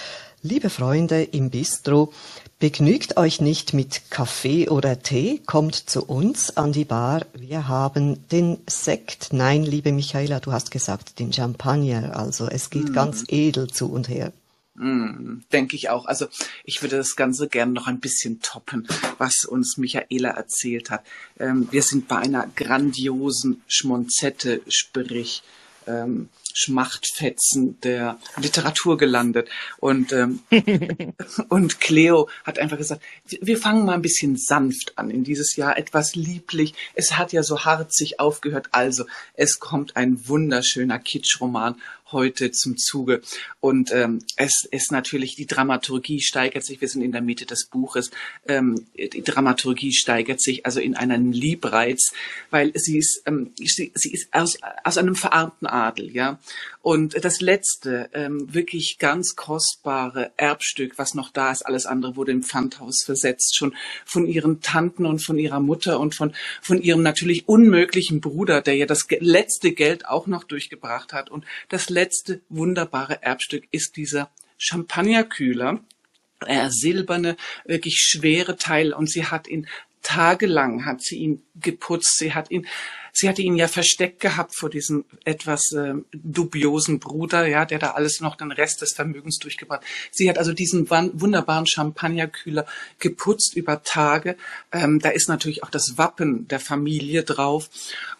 Liebe 0.41 0.69
Freunde 0.69 1.23
im 1.23 1.49
Bistro, 1.49 2.13
begnügt 2.59 3.15
euch 3.17 3.39
nicht 3.39 3.73
mit 3.73 4.09
Kaffee 4.09 4.69
oder 4.69 5.01
Tee, 5.01 5.41
kommt 5.45 5.75
zu 5.75 6.05
uns 6.05 6.55
an 6.57 6.73
die 6.73 6.85
Bar. 6.85 7.25
Wir 7.33 7.69
haben 7.69 8.27
den 8.29 8.57
Sekt. 8.67 9.29
Nein, 9.31 9.63
liebe 9.63 9.93
Michaela, 9.93 10.41
du 10.41 10.51
hast 10.51 10.69
gesagt, 10.69 11.19
den 11.19 11.31
Champagner. 11.31 12.17
Also 12.17 12.47
es 12.47 12.69
geht 12.69 12.89
mm. 12.89 12.93
ganz 12.93 13.23
edel 13.29 13.69
zu 13.69 13.89
und 13.89 14.09
her. 14.09 14.33
Mm, 14.75 15.39
Denke 15.53 15.77
ich 15.77 15.89
auch. 15.89 16.05
Also 16.05 16.27
ich 16.65 16.81
würde 16.81 16.97
das 16.97 17.15
Ganze 17.15 17.47
gerne 17.47 17.71
noch 17.71 17.87
ein 17.87 18.01
bisschen 18.01 18.41
toppen, 18.41 18.87
was 19.17 19.45
uns 19.45 19.77
Michaela 19.77 20.31
erzählt 20.31 20.89
hat. 20.89 21.03
Ähm, 21.39 21.69
wir 21.71 21.81
sind 21.81 22.09
bei 22.09 22.17
einer 22.17 22.45
grandiosen 22.55 23.61
Schmonzette, 23.67 24.61
sprich 24.67 25.43
ähm, 25.87 26.27
Schmachtfetzen 26.53 27.79
der 27.81 28.19
Literatur 28.37 28.97
gelandet. 28.97 29.49
Und, 29.77 30.11
ähm, 30.11 30.41
und 31.49 31.79
Cleo 31.79 32.29
hat 32.43 32.59
einfach 32.59 32.77
gesagt, 32.77 33.01
wir 33.25 33.57
fangen 33.57 33.85
mal 33.85 33.93
ein 33.93 34.01
bisschen 34.01 34.37
sanft 34.37 34.97
an 34.97 35.09
in 35.09 35.23
dieses 35.23 35.55
Jahr, 35.55 35.77
etwas 35.77 36.15
lieblich. 36.15 36.73
Es 36.95 37.17
hat 37.17 37.33
ja 37.33 37.43
so 37.43 37.65
harzig 37.65 38.19
aufgehört. 38.19 38.69
Also, 38.71 39.05
es 39.33 39.59
kommt 39.59 39.95
ein 39.95 40.27
wunderschöner 40.27 40.99
Kitschroman 40.99 41.75
heute 42.11 42.51
zum 42.51 42.77
Zuge. 42.77 43.21
Und 43.59 43.91
ähm, 43.91 44.19
es 44.35 44.67
ist 44.69 44.91
natürlich, 44.91 45.35
die 45.35 45.45
Dramaturgie 45.45 46.21
steigert 46.21 46.65
sich, 46.65 46.81
wir 46.81 46.87
sind 46.87 47.01
in 47.01 47.11
der 47.11 47.21
Mitte 47.21 47.45
des 47.45 47.65
Buches, 47.65 48.11
ähm, 48.47 48.85
die 48.95 49.23
Dramaturgie 49.23 49.93
steigert 49.93 50.41
sich 50.41 50.65
also 50.65 50.79
in 50.79 50.95
einen 50.95 51.31
Liebreiz, 51.31 52.11
weil 52.49 52.71
sie 52.75 52.97
ist, 52.97 53.23
ähm, 53.25 53.51
sie, 53.57 53.91
sie 53.93 54.11
ist 54.11 54.33
aus, 54.33 54.57
aus 54.83 54.97
einem 54.97 55.15
verarmten 55.15 55.67
Adel, 55.67 56.11
ja. 56.11 56.38
Und 56.81 57.23
das 57.23 57.41
letzte, 57.41 58.09
ähm, 58.13 58.53
wirklich 58.53 58.97
ganz 58.99 59.35
kostbare 59.35 60.31
Erbstück, 60.37 60.97
was 60.97 61.13
noch 61.13 61.29
da 61.31 61.51
ist, 61.51 61.65
alles 61.65 61.85
andere 61.85 62.15
wurde 62.15 62.31
im 62.31 62.43
Pfandhaus 62.43 63.03
versetzt, 63.03 63.55
schon 63.55 63.75
von 64.05 64.25
ihren 64.25 64.61
Tanten 64.61 65.05
und 65.05 65.19
von 65.19 65.37
ihrer 65.37 65.59
Mutter 65.59 65.99
und 65.99 66.15
von, 66.15 66.33
von 66.61 66.81
ihrem 66.81 67.01
natürlich 67.01 67.47
unmöglichen 67.47 68.21
Bruder, 68.21 68.61
der 68.61 68.75
ja 68.75 68.85
das 68.85 69.07
letzte 69.19 69.73
Geld 69.73 70.07
auch 70.07 70.27
noch 70.27 70.43
durchgebracht 70.43 71.13
hat. 71.13 71.29
Und 71.29 71.45
das 71.69 71.89
letzte 71.89 72.41
wunderbare 72.49 73.21
Erbstück 73.21 73.67
ist 73.71 73.97
dieser 73.97 74.29
Champagnerkühler, 74.57 75.79
äh, 76.45 76.69
silberne, 76.69 77.35
wirklich 77.65 77.97
schwere 77.97 78.55
Teil. 78.55 78.93
Und 78.93 79.09
sie 79.09 79.25
hat 79.25 79.47
ihn 79.47 79.67
tagelang 80.01 80.85
hat 80.85 81.01
sie 81.01 81.17
ihn 81.17 81.43
geputzt, 81.55 82.17
sie 82.17 82.33
hat 82.33 82.51
ihn 82.51 82.67
sie 83.13 83.29
hatte 83.29 83.41
ihn 83.41 83.55
ja 83.55 83.67
versteckt 83.67 84.19
gehabt 84.19 84.55
vor 84.55 84.69
diesem 84.69 85.05
etwas 85.25 85.71
äh, 85.71 85.93
dubiosen 86.13 86.99
Bruder, 86.99 87.47
ja, 87.47 87.65
der 87.65 87.79
da 87.79 87.91
alles 87.91 88.19
noch 88.19 88.35
den 88.35 88.51
Rest 88.51 88.81
des 88.81 88.93
Vermögens 88.93 89.37
durchgebracht. 89.39 89.81
Sie 90.11 90.29
hat 90.29 90.37
also 90.37 90.53
diesen 90.53 90.89
wunderbaren 90.89 91.67
Champagnerkühler 91.67 92.65
geputzt 92.99 93.55
über 93.55 93.83
Tage. 93.83 94.37
Ähm, 94.71 94.99
da 94.99 95.09
ist 95.09 95.29
natürlich 95.29 95.63
auch 95.63 95.69
das 95.69 95.97
Wappen 95.97 96.47
der 96.47 96.59
Familie 96.59 97.23
drauf 97.23 97.69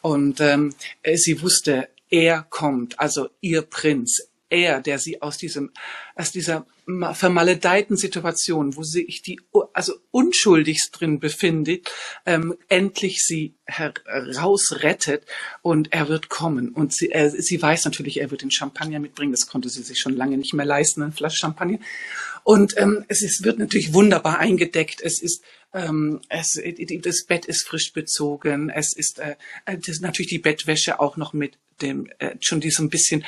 und 0.01 0.39
ähm, 0.41 0.73
sie 1.15 1.41
wusste, 1.41 1.87
er 2.09 2.45
kommt, 2.49 2.99
also 2.99 3.29
ihr 3.39 3.61
Prinz, 3.61 4.28
er, 4.49 4.81
der 4.81 4.99
sie 4.99 5.21
aus 5.21 5.37
diesem, 5.37 5.71
aus 6.15 6.31
dieser 6.31 6.65
vermaledeiten 7.13 7.97
Situation, 7.97 8.75
wo 8.75 8.83
sich 8.83 9.21
die 9.21 9.39
also 9.73 9.93
unschuldigst 10.11 10.89
drin 10.99 11.19
befindet, 11.19 11.89
ähm, 12.25 12.55
endlich 12.67 13.23
sie 13.23 13.53
herausrettet 13.65 15.23
und 15.61 15.93
er 15.93 16.09
wird 16.09 16.29
kommen. 16.29 16.69
Und 16.69 16.93
sie, 16.93 17.11
äh, 17.11 17.29
sie 17.29 17.61
weiß 17.61 17.85
natürlich, 17.85 18.19
er 18.19 18.31
wird 18.31 18.41
den 18.41 18.51
Champagner 18.51 18.99
mitbringen. 18.99 19.31
Das 19.31 19.47
konnte 19.47 19.69
sie 19.69 19.83
sich 19.83 19.99
schon 19.99 20.15
lange 20.15 20.37
nicht 20.37 20.53
mehr 20.53 20.65
leisten, 20.65 21.03
eine 21.03 21.11
Flasche 21.11 21.37
Champagner. 21.37 21.79
Und 22.43 22.73
ähm, 22.77 23.05
es 23.07 23.21
ist, 23.21 23.43
wird 23.43 23.59
natürlich 23.59 23.93
wunderbar 23.93 24.39
eingedeckt. 24.39 25.01
Es 25.01 25.21
ist 25.21 25.43
ähm, 25.73 26.21
es, 26.29 26.59
das 27.03 27.25
Bett 27.25 27.45
ist 27.45 27.67
frisch 27.67 27.93
bezogen. 27.93 28.69
Es 28.69 28.95
ist, 28.95 29.19
äh, 29.19 29.35
äh 29.65 29.77
das 29.77 29.89
ist 29.89 30.01
natürlich 30.01 30.29
die 30.29 30.39
Bettwäsche 30.39 30.99
auch 30.99 31.17
noch 31.17 31.33
mit 31.33 31.59
dem 31.81 32.07
äh, 32.19 32.35
schon 32.39 32.59
die 32.59 32.71
so 32.71 32.83
ein 32.83 32.89
bisschen 32.89 33.25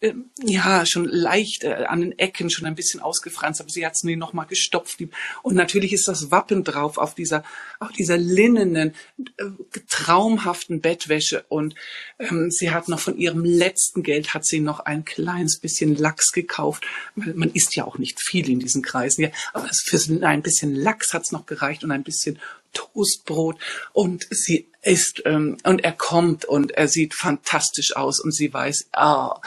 äh, 0.00 0.12
ja 0.44 0.84
schon 0.86 1.04
leicht 1.04 1.64
äh, 1.64 1.84
an 1.88 2.00
den 2.00 2.18
Ecken 2.18 2.50
schon 2.50 2.66
ein 2.66 2.74
bisschen 2.74 3.00
ausgefranst, 3.00 3.60
aber 3.60 3.70
sie 3.70 3.84
hat 3.84 3.94
es 3.94 4.02
nie 4.02 4.16
noch 4.16 4.32
mal 4.32 4.44
gestopft 4.44 5.00
und 5.42 5.54
natürlich 5.54 5.92
ist 5.92 6.08
das 6.08 6.30
Wappen 6.30 6.64
drauf 6.64 6.98
auf 6.98 7.14
dieser 7.14 7.44
auf 7.78 7.92
dieser 7.92 8.16
linnenen 8.16 8.94
äh, 9.36 9.44
traumhaften 9.88 10.80
Bettwäsche 10.80 11.44
und 11.48 11.74
ähm, 12.18 12.50
sie 12.50 12.70
hat 12.70 12.88
noch 12.88 13.00
von 13.00 13.16
ihrem 13.16 13.44
letzten 13.44 14.02
Geld 14.02 14.34
hat 14.34 14.44
sie 14.44 14.60
noch 14.60 14.80
ein 14.80 15.04
kleines 15.04 15.58
bisschen 15.58 15.96
Lachs 15.96 16.32
gekauft. 16.32 16.84
Man 17.14 17.50
isst 17.52 17.76
ja 17.76 17.84
auch 17.84 17.98
nicht 17.98 18.20
viel 18.20 18.48
in 18.50 18.60
diesen 18.60 18.82
Kreisen, 18.82 19.22
ja, 19.22 19.30
aber 19.52 19.68
für 19.72 19.98
ein 20.22 20.42
bisschen 20.42 20.74
Lachs 20.74 21.12
hat's 21.12 21.32
noch 21.32 21.46
gereicht 21.46 21.84
und 21.84 21.92
ein 21.92 22.02
bisschen 22.02 22.38
Toastbrot 22.72 23.56
und 23.92 24.26
sie 24.30 24.66
ist 24.82 25.22
ähm, 25.26 25.58
und 25.64 25.84
er 25.84 25.92
kommt 25.92 26.44
und 26.44 26.72
er 26.72 26.88
sieht 26.88 27.14
fantastisch 27.14 27.96
aus 27.96 28.20
und 28.20 28.32
sie 28.32 28.52
weiß, 28.52 28.88
ah, 28.92 29.40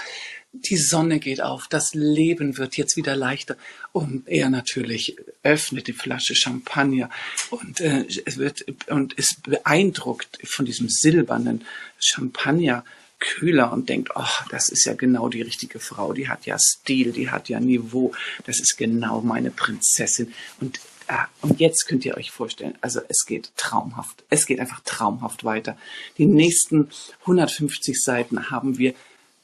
die 0.53 0.77
Sonne 0.77 1.20
geht 1.20 1.42
auf, 1.42 1.68
das 1.68 1.96
Leben 1.96 2.58
wird 2.58 2.77
jetzt 2.77 2.96
wieder 2.96 3.15
leichter. 3.15 3.58
Und 3.92 4.27
er 4.27 4.50
natürlich 4.50 5.18
öffnet 5.42 5.88
die 5.88 5.94
Flasche 5.94 6.36
Champagner 6.36 7.10
und 7.50 7.82
äh, 7.82 8.06
es 8.25 8.38
wird 8.38 8.65
und 8.88 9.13
ist 9.13 9.44
beeindruckt 9.44 10.38
von 10.46 10.65
diesem 10.65 10.89
silbernen 10.89 11.65
Champagner 12.00 12.86
Kühler 13.20 13.72
und 13.72 13.88
denkt, 13.88 14.12
ach, 14.15 14.48
das 14.50 14.68
ist 14.68 14.86
ja 14.86 14.94
genau 14.94 15.30
die 15.30 15.42
richtige 15.42 15.80
Frau, 15.80 16.12
die 16.12 16.27
hat 16.27 16.46
ja 16.46 16.58
Stil, 16.60 17.13
die 17.13 17.30
hat 17.30 17.48
ja 17.48 17.60
Niveau, 17.60 18.12
das 18.46 18.60
ist 18.60 18.77
genau 18.77 19.22
meine 19.22 19.50
Prinzessin. 19.50 20.34
Und 20.60 20.80
Ah, 21.07 21.27
und 21.41 21.60
jetzt 21.60 21.86
könnt 21.88 22.05
ihr 22.05 22.17
euch 22.17 22.31
vorstellen, 22.31 22.75
also 22.81 23.01
es 23.07 23.25
geht 23.25 23.51
traumhaft. 23.57 24.24
Es 24.29 24.45
geht 24.45 24.60
einfach 24.60 24.81
traumhaft 24.81 25.43
weiter. 25.43 25.77
Die 26.17 26.25
nächsten 26.25 26.89
150 27.22 28.01
Seiten 28.01 28.50
haben 28.50 28.77
wir 28.77 28.93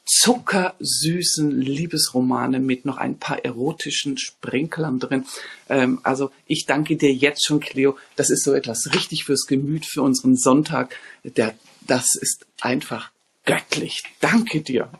zuckersüßen 0.06 1.60
Liebesromane 1.60 2.58
mit 2.58 2.84
noch 2.84 2.96
ein 2.96 3.18
paar 3.18 3.44
erotischen 3.44 4.18
Sprinklern 4.18 4.98
drin. 4.98 5.24
Ähm, 5.68 6.00
also 6.02 6.32
ich 6.46 6.66
danke 6.66 6.96
dir 6.96 7.12
jetzt 7.12 7.46
schon, 7.46 7.60
Cleo. 7.60 7.96
Das 8.16 8.30
ist 8.30 8.42
so 8.42 8.52
etwas 8.52 8.92
richtig 8.92 9.24
fürs 9.24 9.46
Gemüt, 9.46 9.86
für 9.86 10.02
unseren 10.02 10.36
Sonntag. 10.36 10.96
Der, 11.22 11.54
das 11.86 12.14
ist 12.14 12.46
einfach 12.60 13.10
göttlich. 13.44 14.02
Danke 14.20 14.62
dir. 14.62 14.90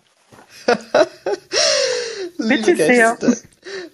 Bitte 2.49 2.77
sehr. 2.77 3.17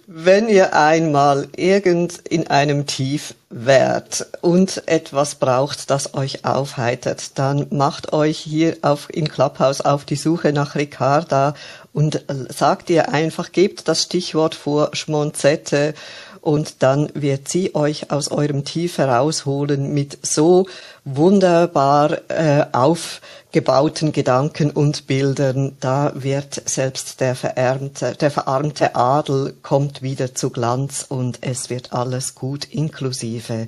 Wenn 0.07 0.47
ihr 0.47 0.73
einmal 0.73 1.49
irgend 1.55 2.19
in 2.29 2.47
einem 2.47 2.85
Tief 2.85 3.35
wärt 3.49 4.25
und 4.41 4.83
etwas 4.87 5.35
braucht, 5.35 5.89
das 5.89 6.13
euch 6.13 6.45
aufheitert, 6.45 7.37
dann 7.37 7.67
macht 7.69 8.13
euch 8.13 8.37
hier 8.37 8.77
auf, 8.81 9.07
in 9.13 9.27
Clubhouse 9.27 9.81
auf 9.81 10.05
die 10.05 10.15
Suche 10.15 10.53
nach 10.53 10.75
Ricarda 10.75 11.53
und 11.93 12.23
sagt 12.49 12.89
ihr 12.89 13.09
einfach, 13.09 13.51
gebt 13.51 13.87
das 13.87 14.03
Stichwort 14.03 14.55
vor 14.55 14.91
Schmonzette 14.93 15.93
und 16.41 16.81
dann 16.81 17.09
wird 17.13 17.49
sie 17.49 17.75
euch 17.75 18.09
aus 18.09 18.31
eurem 18.31 18.63
Tief 18.63 18.97
herausholen 18.99 19.93
mit 19.93 20.17
so 20.25 20.65
wunderbar 21.15 22.29
äh, 22.29 22.65
aufgebauten 22.73 24.11
Gedanken 24.11 24.71
und 24.71 25.07
Bildern. 25.07 25.77
Da 25.79 26.11
wird 26.15 26.61
selbst 26.65 27.21
der 27.21 27.35
verärmte, 27.35 28.13
der 28.19 28.29
verarmte 28.29 28.95
Adel 28.95 29.53
kommt 29.63 30.01
wieder 30.01 30.35
zu 30.35 30.49
Glanz 30.49 31.05
und 31.07 31.39
es 31.41 31.69
wird 31.69 31.93
alles 31.93 32.35
gut, 32.35 32.65
inklusive 32.65 33.67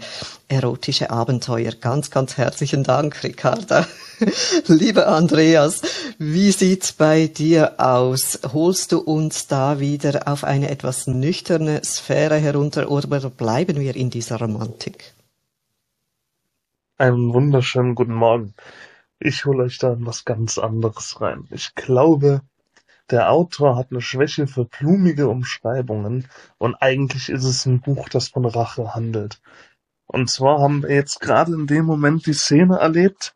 erotische 0.49 1.11
Abenteuer. 1.11 1.71
Ganz, 1.79 2.11
ganz 2.11 2.35
herzlichen 2.35 2.83
Dank, 2.83 3.23
Ricarda. 3.23 3.87
Lieber 4.67 5.07
Andreas, 5.07 5.81
wie 6.17 6.51
sieht's 6.51 6.91
bei 6.91 7.27
dir 7.27 7.79
aus? 7.79 8.39
Holst 8.51 8.91
du 8.91 8.99
uns 8.99 9.47
da 9.47 9.79
wieder 9.79 10.27
auf 10.27 10.43
eine 10.43 10.69
etwas 10.69 11.07
nüchterne 11.07 11.81
Sphäre 11.85 12.35
herunter 12.35 12.91
oder 12.91 13.29
bleiben 13.29 13.79
wir 13.79 13.95
in 13.95 14.09
dieser 14.09 14.39
Romantik? 14.39 15.13
Einen 16.99 17.33
wunderschönen 17.33 17.95
guten 17.95 18.13
Morgen. 18.13 18.53
Ich 19.19 19.45
hole 19.45 19.63
euch 19.63 19.77
da 19.77 19.95
was 19.99 20.25
ganz 20.25 20.57
anderes 20.57 21.21
rein. 21.21 21.47
Ich 21.49 21.73
glaube, 21.73 22.41
der 23.09 23.31
Autor 23.31 23.77
hat 23.77 23.87
eine 23.91 24.01
Schwäche 24.01 24.47
für 24.47 24.65
blumige 24.65 25.29
Umschreibungen 25.29 26.27
und 26.57 26.75
eigentlich 26.81 27.29
ist 27.29 27.45
es 27.45 27.65
ein 27.65 27.79
Buch, 27.79 28.09
das 28.09 28.27
von 28.27 28.43
Rache 28.43 28.95
handelt. 28.95 29.39
Und 30.07 30.29
zwar 30.29 30.59
haben 30.59 30.83
wir 30.83 30.93
jetzt 30.93 31.21
gerade 31.21 31.53
in 31.53 31.67
dem 31.67 31.85
Moment 31.85 32.25
die 32.25 32.33
Szene 32.33 32.79
erlebt, 32.79 33.33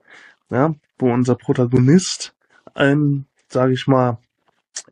ja, 0.49 0.75
wo 0.99 1.13
unser 1.13 1.35
Protagonist 1.35 2.35
ein, 2.73 3.27
sage 3.47 3.71
ich 3.71 3.87
mal, 3.87 4.17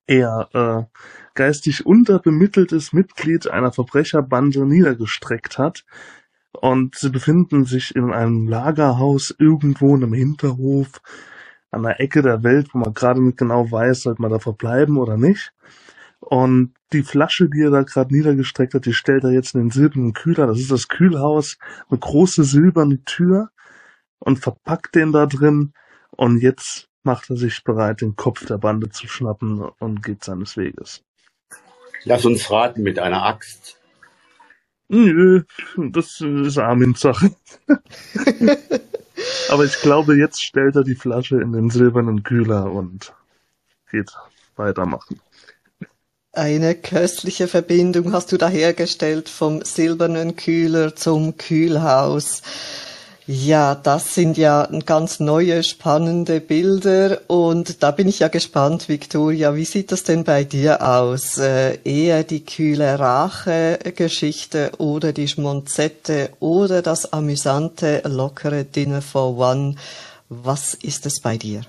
eher 0.07 0.47
äh, 0.53 0.97
geistig 1.33 1.85
unterbemitteltes 1.85 2.93
Mitglied 2.93 3.49
einer 3.49 3.73
Verbrecherbande 3.73 4.65
niedergestreckt 4.65 5.57
hat, 5.57 5.83
und 6.61 6.95
sie 6.95 7.09
befinden 7.09 7.65
sich 7.65 7.95
in 7.95 8.13
einem 8.13 8.47
Lagerhaus 8.47 9.33
irgendwo 9.39 9.95
in 9.95 10.03
einem 10.03 10.13
Hinterhof 10.13 11.01
an 11.71 11.81
der 11.81 11.99
Ecke 11.99 12.21
der 12.21 12.43
Welt, 12.43 12.67
wo 12.71 12.77
man 12.77 12.93
gerade 12.93 13.19
nicht 13.19 13.39
genau 13.39 13.71
weiß, 13.71 14.03
sollte 14.03 14.21
man 14.21 14.29
da 14.29 14.37
verbleiben 14.37 14.99
oder 14.99 15.17
nicht. 15.17 15.53
Und 16.19 16.75
die 16.93 17.01
Flasche, 17.01 17.49
die 17.49 17.61
er 17.61 17.71
da 17.71 17.81
gerade 17.81 18.13
niedergestreckt 18.13 18.75
hat, 18.75 18.85
die 18.85 18.93
stellt 18.93 19.23
er 19.23 19.31
jetzt 19.31 19.55
in 19.55 19.61
den 19.61 19.71
silbernen 19.71 20.13
Kühler. 20.13 20.45
Das 20.45 20.59
ist 20.59 20.69
das 20.69 20.87
Kühlhaus, 20.87 21.57
eine 21.89 21.97
große 21.97 22.43
silberne 22.43 23.03
Tür 23.05 23.49
und 24.19 24.37
verpackt 24.37 24.93
den 24.93 25.11
da 25.11 25.25
drin. 25.25 25.73
Und 26.11 26.43
jetzt 26.43 26.89
macht 27.01 27.31
er 27.31 27.37
sich 27.37 27.63
bereit, 27.63 28.01
den 28.01 28.15
Kopf 28.15 28.45
der 28.45 28.59
Bande 28.59 28.89
zu 28.89 29.07
schnappen 29.07 29.67
und 29.79 30.03
geht 30.03 30.23
seines 30.23 30.57
Weges. 30.57 31.03
Lass 32.03 32.23
uns 32.23 32.51
raten 32.51 32.83
mit 32.83 32.99
einer 32.99 33.25
Axt. 33.25 33.80
Nö, 34.93 35.43
das 35.77 36.19
ist 36.19 36.57
Armins 36.57 36.99
Sache. 36.99 37.31
Aber 39.49 39.63
ich 39.63 39.79
glaube, 39.81 40.17
jetzt 40.17 40.43
stellt 40.43 40.75
er 40.75 40.83
die 40.83 40.95
Flasche 40.95 41.39
in 41.39 41.53
den 41.53 41.69
silbernen 41.69 42.23
Kühler 42.23 42.69
und 42.69 43.13
geht 43.89 44.11
weitermachen. 44.57 45.21
Eine 46.33 46.75
köstliche 46.75 47.47
Verbindung 47.47 48.11
hast 48.11 48.33
du 48.33 48.37
da 48.37 48.49
hergestellt 48.49 49.29
vom 49.29 49.63
silbernen 49.63 50.35
Kühler 50.35 50.93
zum 50.93 51.37
Kühlhaus. 51.37 52.41
Ja, 53.33 53.75
das 53.75 54.13
sind 54.13 54.37
ja 54.37 54.67
ganz 54.85 55.21
neue, 55.21 55.63
spannende 55.63 56.41
Bilder 56.41 57.21
und 57.27 57.81
da 57.81 57.91
bin 57.91 58.09
ich 58.09 58.19
ja 58.19 58.27
gespannt, 58.27 58.89
Victoria, 58.89 59.55
wie 59.55 59.63
sieht 59.63 59.93
das 59.93 60.03
denn 60.03 60.25
bei 60.25 60.43
dir 60.43 60.85
aus? 60.85 61.37
Äh, 61.37 61.79
eher 61.85 62.25
die 62.25 62.43
kühle 62.43 62.99
Rache-Geschichte 62.99 64.73
oder 64.79 65.13
die 65.13 65.29
Schmonzette 65.29 66.31
oder 66.41 66.81
das 66.81 67.13
amüsante, 67.13 68.01
lockere 68.03 68.65
Dinner 68.65 69.01
for 69.01 69.37
One? 69.37 69.77
Was 70.27 70.73
ist 70.73 71.05
es 71.05 71.21
bei 71.21 71.37
dir? 71.37 71.61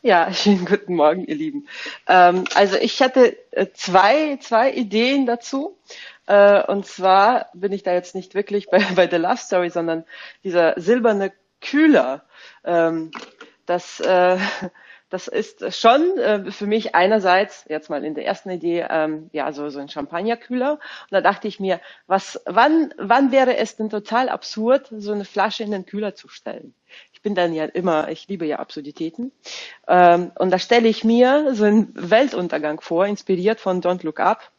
Ja, 0.00 0.32
schönen 0.32 0.64
guten 0.64 0.94
Morgen, 0.94 1.26
ihr 1.26 1.36
Lieben. 1.36 1.68
Ähm, 2.06 2.44
also 2.54 2.76
ich 2.76 3.02
hatte 3.02 3.36
äh, 3.50 3.66
zwei, 3.74 4.38
zwei 4.40 4.72
Ideen 4.72 5.26
dazu. 5.26 5.76
Äh, 6.28 6.62
und 6.64 6.86
zwar 6.86 7.46
bin 7.54 7.72
ich 7.72 7.82
da 7.82 7.92
jetzt 7.94 8.14
nicht 8.14 8.34
wirklich 8.34 8.68
bei, 8.68 8.78
bei 8.94 9.08
The 9.08 9.16
Love 9.16 9.38
Story, 9.38 9.70
sondern 9.70 10.04
dieser 10.44 10.78
silberne 10.78 11.32
Kühler. 11.60 12.22
Ähm, 12.64 13.10
das, 13.64 13.98
äh, 14.00 14.36
das 15.10 15.26
ist 15.26 15.74
schon 15.74 16.18
äh, 16.18 16.50
für 16.50 16.66
mich 16.66 16.94
einerseits, 16.94 17.64
jetzt 17.68 17.88
mal 17.88 18.04
in 18.04 18.14
der 18.14 18.26
ersten 18.26 18.50
Idee, 18.50 18.86
ähm, 18.90 19.30
ja, 19.32 19.50
so, 19.52 19.70
so 19.70 19.78
ein 19.78 19.88
Champagnerkühler. 19.88 20.72
Und 20.72 20.80
da 21.10 21.22
dachte 21.22 21.48
ich 21.48 21.60
mir, 21.60 21.80
was, 22.06 22.38
wann, 22.44 22.92
wann 22.98 23.32
wäre 23.32 23.56
es 23.56 23.76
denn 23.76 23.88
total 23.88 24.28
absurd, 24.28 24.88
so 24.98 25.12
eine 25.12 25.24
Flasche 25.24 25.64
in 25.64 25.70
den 25.70 25.86
Kühler 25.86 26.14
zu 26.14 26.28
stellen? 26.28 26.74
Ich 27.14 27.22
bin 27.22 27.34
dann 27.34 27.54
ja 27.54 27.64
immer, 27.64 28.10
ich 28.10 28.28
liebe 28.28 28.44
ja 28.44 28.58
Absurditäten. 28.58 29.32
Ähm, 29.88 30.30
und 30.38 30.50
da 30.50 30.58
stelle 30.58 30.88
ich 30.88 31.04
mir 31.04 31.54
so 31.54 31.64
einen 31.64 31.90
Weltuntergang 31.94 32.82
vor, 32.82 33.06
inspiriert 33.06 33.60
von 33.60 33.80
Don't 33.82 34.04
Look 34.04 34.20
Up. 34.20 34.52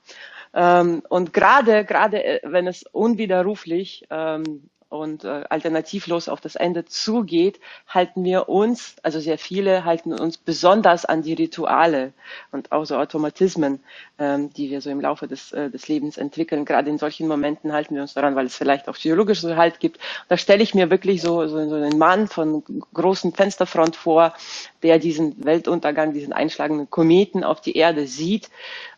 Ähm, 0.54 1.04
und 1.10 1.34
gerade, 1.34 1.86
gerade 1.86 2.24
äh, 2.24 2.40
wenn 2.44 2.68
es 2.68 2.84
unwiderruflich 2.84 4.06
ähm, 4.10 4.70
und 4.90 5.24
äh, 5.24 5.44
alternativlos 5.50 6.28
auf 6.28 6.42
das 6.42 6.56
Ende 6.56 6.84
zugeht, 6.84 7.60
halten 7.88 8.24
wir 8.24 8.50
uns, 8.50 8.96
also 9.04 9.20
sehr 9.20 9.38
viele 9.38 9.86
halten 9.86 10.14
uns 10.14 10.38
besonders 10.38 11.06
an 11.06 11.22
die 11.22 11.34
Rituale 11.34 12.12
und 12.52 12.72
auch 12.72 12.86
so 12.86 12.98
Automatismen, 12.98 13.82
ähm, 14.18 14.52
die 14.52 14.72
wir 14.72 14.82
so 14.82 14.90
im 14.90 15.00
Laufe 15.00 15.28
des, 15.28 15.52
äh, 15.52 15.70
des 15.70 15.88
Lebens 15.88 16.18
entwickeln. 16.18 16.66
Gerade 16.66 16.90
in 16.90 16.98
solchen 16.98 17.28
Momenten 17.28 17.72
halten 17.72 17.94
wir 17.94 18.02
uns 18.02 18.16
daran, 18.16 18.36
weil 18.36 18.48
es 18.48 18.56
vielleicht 18.56 18.90
auch 18.90 18.96
physiologisch 18.96 19.42
so 19.42 19.56
Halt 19.56 19.80
gibt. 19.80 20.00
Da 20.28 20.38
stelle 20.38 20.64
ich 20.64 20.74
mir 20.74 20.90
wirklich 20.90 21.22
so, 21.22 21.48
so, 21.48 21.70
so 21.70 21.76
einen 21.76 22.00
Mann 22.00 22.28
von 22.28 22.64
großen 22.94 23.34
Fensterfront 23.34 23.96
vor, 23.96 24.34
der 24.82 24.98
diesen 24.98 25.46
Weltuntergang, 25.46 26.14
diesen 26.14 26.34
einschlagenden 26.34 26.90
Kometen 26.90 27.44
auf 27.44 27.62
die 27.62 27.78
Erde 27.78 28.08
sieht 28.08 28.50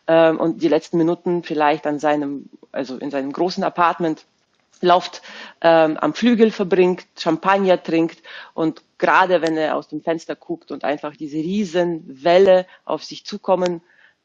ähm, 0.06 0.38
und 0.38 0.62
die 0.62 0.68
letzten 0.68 0.98
Minuten 0.98 1.42
vielleicht 1.42 1.86
an 1.86 1.98
seinem, 1.98 2.48
also 2.72 2.96
in 2.96 3.10
seinem 3.10 3.32
großen 3.32 3.64
Apartment 3.64 4.24
lauft, 4.80 5.22
ähm, 5.60 5.96
am 5.96 6.12
Flügel 6.12 6.50
verbringt, 6.50 7.06
Champagner 7.16 7.82
trinkt 7.82 8.22
und 8.52 8.82
gerade 8.98 9.40
wenn 9.40 9.56
er 9.56 9.76
aus 9.76 9.88
dem 9.88 10.02
Fenster 10.02 10.34
guckt 10.34 10.72
und 10.72 10.84
einfach 10.84 11.16
diese 11.16 11.38
riesen 11.38 12.24
Welle 12.24 12.66
auf 12.84 13.04
sich 13.04 13.24
zukommen 13.24 13.80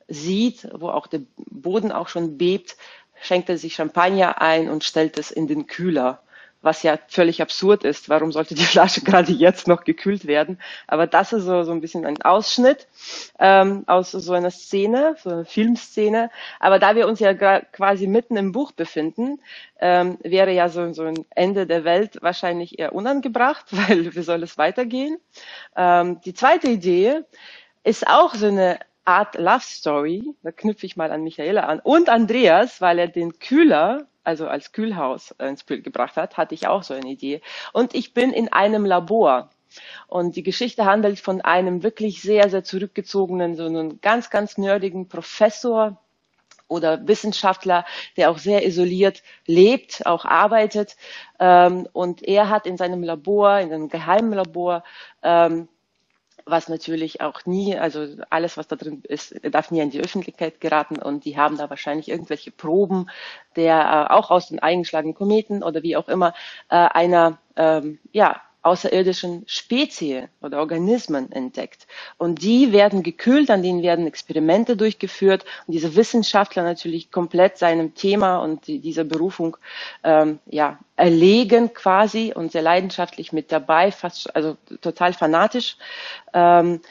sieht, 0.08 0.67
wo 0.73 0.89
auch 0.89 1.08
der 1.08 1.21
Boden 1.36 1.91
auch 1.91 2.08
schon 2.08 2.38
bebt, 2.38 2.75
schenkt 3.21 3.49
er 3.49 3.58
sich 3.58 3.75
Champagner 3.75 4.41
ein 4.41 4.69
und 4.69 4.84
stellt 4.84 5.17
es 5.17 5.32
in 5.32 5.47
den 5.47 5.67
Kühler 5.67 6.21
was 6.67 6.84
ja 6.84 6.99
völlig 7.08 7.41
absurd 7.41 7.86
ist. 7.86 8.10
Warum 8.10 8.34
sollte 8.34 8.53
die 8.53 8.65
Flasche 8.73 9.01
gerade 9.01 9.32
jetzt 9.32 9.67
noch 9.67 9.86
gekühlt 9.86 10.27
werden? 10.27 10.60
Aber 10.86 11.08
das 11.08 11.32
ist 11.32 11.45
so, 11.45 11.63
so 11.63 11.71
ein 11.71 11.80
bisschen 11.80 12.06
ein 12.06 12.21
Ausschnitt 12.21 12.88
ähm, 13.39 13.86
aus 13.88 14.12
so 14.12 14.34
einer 14.34 14.51
Szene, 14.51 15.15
so 15.23 15.30
einer 15.30 15.45
Filmszene. 15.45 16.30
Aber 16.60 16.77
da 16.77 16.95
wir 16.95 17.08
uns 17.08 17.21
ja 17.21 17.34
quasi 17.34 18.06
mitten 18.06 18.36
im 18.36 18.51
Buch 18.51 18.73
befinden, 18.73 19.39
ähm, 19.80 20.17
wäre 20.21 20.51
ja 20.51 20.67
so, 20.67 20.91
so 20.91 21.03
ein 21.03 21.25
Ende 21.30 21.65
der 21.65 21.86
Welt 21.86 22.17
wahrscheinlich 22.21 22.77
eher 22.77 22.93
unangebracht, 22.93 23.65
weil 23.71 24.13
wie 24.13 24.21
soll 24.21 24.43
es 24.43 24.58
weitergehen? 24.58 25.17
Ähm, 25.75 26.19
die 26.25 26.34
zweite 26.34 26.67
Idee 26.67 27.21
ist 27.86 28.06
auch 28.08 28.36
so 28.36 28.47
eine 28.47 28.77
Art 29.06 29.36
Love 29.36 29.62
Story. 29.62 30.36
Da 30.43 30.51
knüpfe 30.51 30.86
ich 30.86 30.97
mal 30.97 31.12
an 31.12 31.23
Michaela 31.23 31.62
an 31.62 31.80
und 31.80 32.10
Andreas, 32.10 32.82
weil 32.82 32.99
er 32.99 33.08
den 33.08 33.39
Kühler 33.39 34.06
also 34.27 34.47
als 34.47 34.73
Kühlhaus 34.73 35.31
ins 35.39 35.63
Bild 35.63 35.83
gebracht 35.83 36.17
hat, 36.17 36.37
hatte 36.37 36.53
ich 36.53 36.67
auch 36.67 36.83
so 36.83 36.93
eine 36.93 37.07
Idee. 37.09 37.41
Und 37.73 37.95
ich 37.95 38.13
bin 38.13 38.31
in 38.31 38.51
einem 38.51 38.85
Labor. 38.85 39.49
Und 40.07 40.35
die 40.35 40.43
Geschichte 40.43 40.85
handelt 40.85 41.19
von 41.19 41.41
einem 41.41 41.81
wirklich 41.81 42.21
sehr, 42.21 42.49
sehr 42.49 42.63
zurückgezogenen, 42.63 43.55
so 43.55 43.65
einem 43.65 44.01
ganz, 44.01 44.29
ganz 44.29 44.57
nerdigen 44.57 45.07
Professor, 45.07 45.97
oder 46.69 47.07
Wissenschaftler, 47.07 47.85
der 48.17 48.29
auch 48.29 48.39
sehr 48.39 48.65
isoliert 48.65 49.23
lebt, 49.45 50.05
auch 50.05 50.25
arbeitet. 50.25 50.97
Ähm, 51.39 51.87
und 51.93 52.23
er 52.23 52.49
hat 52.49 52.67
in 52.67 52.75
seinem 52.75 53.03
Labor, 53.03 53.59
in 53.59 53.71
einem 53.71 53.87
geheimen 53.87 54.33
Labor, 54.33 54.83
ähm, 55.23 55.69
was 56.49 56.69
natürlich 56.69 57.21
auch 57.21 57.45
nie, 57.45 57.77
also 57.77 58.07
alles, 58.29 58.57
was 58.57 58.67
da 58.67 58.75
drin 58.75 59.01
ist, 59.07 59.36
darf 59.51 59.71
nie 59.71 59.81
in 59.81 59.89
die 59.89 59.99
Öffentlichkeit 59.99 60.62
geraten. 60.62 60.97
Und 60.97 61.25
die 61.25 61.38
haben 61.38 61.57
da 61.57 61.69
wahrscheinlich 61.69 62.10
irgendwelche 62.10 62.51
Proben 62.51 63.10
der 63.55 64.07
äh, 64.10 64.13
auch 64.13 64.31
aus 64.31 64.49
den 64.49 64.60
eingeschlagenen 64.60 65.15
Kometen 65.15 65.63
oder 65.63 65.83
wie 65.83 65.97
auch 65.97 66.07
immer 66.07 66.33
äh, 66.69 66.75
einer 66.75 67.38
ähm, 67.55 67.99
ja 68.12 68.41
außerirdischen 68.67 69.43
Spezie 69.47 70.27
oder 70.41 70.60
Organismen 70.60 71.32
entdeckt. 71.32 71.88
Und 72.17 72.41
die 72.41 72.71
werden 72.71 73.03
gekühlt, 73.03 73.49
an 73.49 73.63
denen 73.63 73.82
werden 73.82 74.08
Experimente 74.08 74.77
durchgeführt. 74.77 75.45
Und 75.65 75.73
diese 75.73 75.95
Wissenschaftler 75.95 76.63
natürlich 76.63 77.12
komplett 77.12 77.58
seinem 77.58 77.95
Thema 77.95 78.38
und 78.38 78.67
die, 78.67 78.80
dieser 78.80 79.03
Berufung 79.03 79.58
ähm, 80.03 80.39
ja, 80.45 80.80
erlegen 80.95 81.73
quasi 81.73 82.34
und 82.36 82.51
sehr 82.51 82.62
leidenschaftlich 82.62 83.34
mit 83.34 83.51
dabei, 83.51 83.91
fast 83.91 84.36
also 84.36 84.58
total 84.82 85.13
fanatisch. 85.13 85.77
Ähm, 86.34 86.82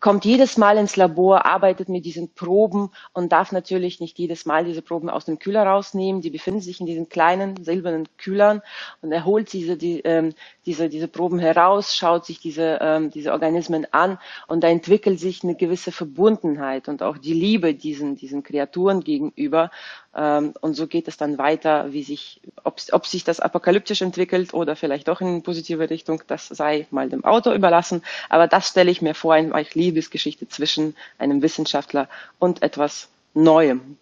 kommt 0.00 0.24
jedes 0.24 0.56
Mal 0.56 0.78
ins 0.78 0.96
Labor, 0.96 1.46
arbeitet 1.46 1.88
mit 1.88 2.04
diesen 2.04 2.32
Proben 2.34 2.90
und 3.12 3.30
darf 3.30 3.52
natürlich 3.52 4.00
nicht 4.00 4.18
jedes 4.18 4.44
Mal 4.44 4.64
diese 4.64 4.82
Proben 4.82 5.08
aus 5.08 5.24
dem 5.24 5.38
Kühler 5.38 5.64
rausnehmen. 5.64 6.22
Die 6.22 6.30
befinden 6.30 6.60
sich 6.60 6.80
in 6.80 6.86
diesen 6.86 7.08
kleinen 7.08 7.62
silbernen 7.62 8.08
Kühlern 8.18 8.62
und 9.00 9.12
er 9.12 9.24
holt 9.24 9.52
diese, 9.52 9.76
die, 9.76 10.00
ähm, 10.00 10.34
diese, 10.66 10.88
diese 10.88 11.06
Proben 11.06 11.38
heraus, 11.38 11.94
schaut 11.94 12.26
sich 12.26 12.40
diese, 12.40 12.78
ähm, 12.80 13.10
diese 13.10 13.32
Organismen 13.32 13.86
an 13.92 14.18
und 14.48 14.64
da 14.64 14.68
entwickelt 14.68 15.20
sich 15.20 15.44
eine 15.44 15.54
gewisse 15.54 15.92
Verbundenheit 15.92 16.88
und 16.88 17.02
auch 17.02 17.18
die 17.18 17.34
Liebe 17.34 17.74
diesen, 17.74 18.16
diesen 18.16 18.42
Kreaturen 18.42 19.04
gegenüber. 19.04 19.70
Ähm, 20.16 20.54
und 20.60 20.74
so 20.74 20.86
geht 20.86 21.08
es 21.08 21.16
dann 21.18 21.36
weiter, 21.36 21.92
wie 21.92 22.02
sich, 22.02 22.40
ob, 22.64 22.80
ob 22.92 23.06
sich 23.06 23.22
das 23.22 23.38
apokalyptisch 23.38 24.00
entwickelt 24.00 24.54
oder 24.54 24.74
vielleicht 24.74 25.08
doch 25.08 25.20
in 25.20 25.42
positive 25.42 25.90
Richtung, 25.90 26.22
das 26.26 26.48
sei 26.48 26.86
mal 26.90 27.10
dem 27.10 27.24
Autor 27.24 27.52
überlassen. 27.52 28.02
Aber 28.30 28.48
das 28.48 28.68
stelle 28.68 28.90
ich 28.90 29.02
mir 29.02 29.14
vor, 29.14 29.34
eine 29.34 29.66
Liebesgeschichte 29.74 30.48
zwischen 30.48 30.96
einem 31.18 31.42
Wissenschaftler 31.42 32.08
und 32.38 32.62
etwas 32.62 33.08
Neuem. 33.34 33.98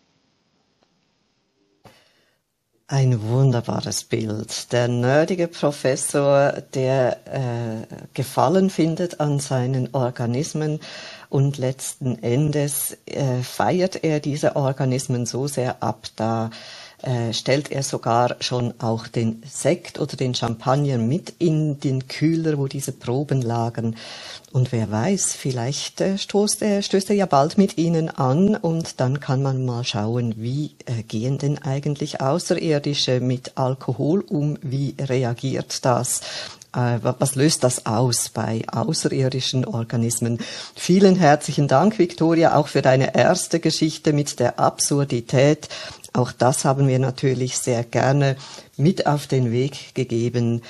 Ein 2.87 3.23
wunderbares 3.23 4.05
Bild. 4.05 4.71
Der 4.71 4.89
nerdige 4.89 5.49
Professor, 5.49 6.53
der 6.75 7.17
äh, 7.25 8.05
Gefallen 8.13 8.69
findet 8.69 9.21
an 9.21 9.41
seinen 9.41 9.95
Organismen 9.95 10.81
und 11.31 11.57
letzten 11.57 12.23
Endes 12.23 12.99
äh, 13.07 13.43
feiert 13.43 14.05
er 14.05 14.21
diese 14.21 14.55
Organismen 14.55 15.25
so 15.25 15.47
sehr 15.47 15.83
ab, 15.83 16.09
da 16.17 16.51
äh, 17.03 17.33
stellt 17.33 17.71
er 17.71 17.83
sogar 17.83 18.37
schon 18.41 18.75
auch 18.79 19.09
den 19.09 19.43
Sekt 19.47 19.99
oder 19.99 20.17
den 20.17 20.35
Champagner 20.35 20.99
mit 20.99 21.35
in 21.39 21.81
den 21.81 22.09
Kühler, 22.09 22.59
wo 22.59 22.67
diese 22.67 22.93
Proben 22.93 23.43
lagen. 23.43 23.97
Und 24.53 24.73
wer 24.73 24.91
weiß, 24.91 25.35
vielleicht 25.35 26.01
äh, 26.01 26.17
stoßt 26.17 26.63
er, 26.63 26.83
stößt 26.83 27.11
er 27.11 27.17
ja 27.17 27.27
bald 27.27 27.59
mit 27.59 27.77
ihnen 27.77 28.09
an 28.09 28.57
und 28.57 29.01
dann 29.01 29.21
kann 29.21 29.43
man 29.43 29.65
mal 29.65 29.85
schauen, 29.85 30.35
wie 30.37 30.77
äh, 30.87 31.03
gehen 31.03 31.39
denn 31.39 31.59
eigentlich 31.59 32.21
Außerirdische 32.21 33.21
mit 33.21 33.53
Alkohol 33.57 34.21
um, 34.21 34.59
wie 34.63 34.95
reagiert 34.99 35.85
das? 35.85 36.21
Äh, 36.75 36.99
was 37.03 37.35
löst 37.35 37.65
das 37.65 37.87
aus 37.87 38.29
bei 38.29 38.63
außerirdischen 38.71 39.65
Organismen? 39.65 40.39
Vielen 40.75 41.17
herzlichen 41.17 41.69
Dank, 41.69 41.99
Victoria, 41.99 42.57
auch 42.57 42.69
für 42.69 42.83
deine 42.83 43.15
erste 43.15 43.61
Geschichte 43.61 44.13
mit 44.13 44.41
der 44.41 44.59
Absurdität. 44.59 45.69
Auch 46.13 46.33
das 46.33 46.65
haben 46.65 46.87
wir 46.87 46.99
natürlich 46.99 47.59
sehr 47.59 47.85
gerne 47.85 48.37
mit 48.77 49.07
auf 49.07 49.27
den 49.27 49.51
Weg 49.51 49.95
gegeben. 49.95 50.63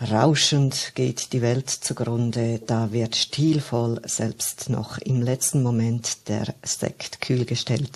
Rauschend 0.00 0.92
geht 0.94 1.32
die 1.32 1.40
Welt 1.40 1.70
zugrunde, 1.70 2.60
da 2.66 2.92
wird 2.92 3.16
stilvoll 3.16 4.00
selbst 4.04 4.68
noch 4.68 4.98
im 4.98 5.22
letzten 5.22 5.62
Moment 5.62 6.28
der 6.28 6.54
Sekt 6.62 7.22
kühl 7.22 7.46
gestellt. 7.46 7.92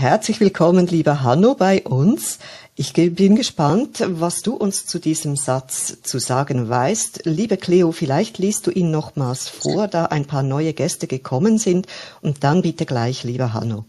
Herzlich 0.00 0.40
willkommen, 0.40 0.86
lieber 0.86 1.22
Hanno, 1.22 1.54
bei 1.54 1.82
uns. 1.82 2.38
Ich 2.74 2.94
bin 2.94 3.36
gespannt, 3.36 4.02
was 4.06 4.40
du 4.40 4.54
uns 4.54 4.86
zu 4.86 4.98
diesem 4.98 5.36
Satz 5.36 6.00
zu 6.00 6.18
sagen 6.18 6.70
weißt. 6.70 7.26
Liebe 7.26 7.58
Cleo, 7.58 7.92
vielleicht 7.92 8.38
liest 8.38 8.66
du 8.66 8.70
ihn 8.70 8.90
nochmals 8.90 9.50
vor, 9.50 9.88
da 9.88 10.06
ein 10.06 10.24
paar 10.24 10.42
neue 10.42 10.72
Gäste 10.72 11.06
gekommen 11.06 11.58
sind. 11.58 11.86
Und 12.22 12.44
dann 12.44 12.62
bitte 12.62 12.86
gleich, 12.86 13.24
lieber 13.24 13.52
Hanno. 13.52 13.84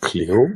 Cleo? 0.00 0.50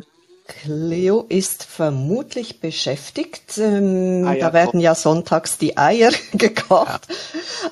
Cleo 0.60 1.24
ist 1.28 1.64
vermutlich 1.64 2.60
beschäftigt. 2.60 3.58
Ähm, 3.58 4.24
Ah 4.26 4.34
ja, 4.34 4.48
da 4.48 4.52
werden 4.52 4.80
ja 4.80 4.94
sonntags 4.94 5.56
die 5.56 5.78
Eier 5.78 6.10
gekocht. 6.32 7.08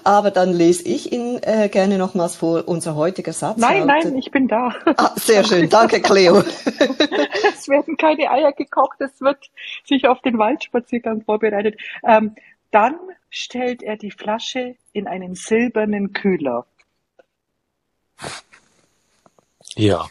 Aber 0.03 0.31
dann 0.31 0.53
lese 0.53 0.85
ich 0.89 1.13
ihn 1.13 1.39
äh, 1.43 1.69
gerne 1.69 1.99
nochmals 1.99 2.37
vor. 2.37 2.67
Unser 2.67 2.95
heutiger 2.95 3.33
Satz 3.33 3.59
Nein, 3.59 3.87
nein, 3.87 4.17
ich 4.17 4.31
bin 4.31 4.49
da. 4.49 4.75
Ah, 4.97 5.13
sehr 5.17 5.45
schön, 5.45 5.69
danke 5.69 6.01
Cleo. 6.01 6.39
es 7.55 7.69
werden 7.69 7.97
keine 7.97 8.31
Eier 8.31 8.53
gekocht, 8.53 9.01
es 9.01 9.21
wird 9.21 9.51
sich 9.85 10.09
auf 10.09 10.21
den 10.23 10.39
Waldspaziergang 10.39 11.23
vorbereitet. 11.23 11.79
Ähm, 12.03 12.35
dann 12.71 12.97
stellt 13.29 13.83
er 13.83 13.97
die 13.97 14.11
Flasche 14.11 14.77
in 14.93 15.07
einen 15.07 15.35
silbernen 15.35 16.13
Kühler. 16.13 16.67
Ja. 19.77 20.09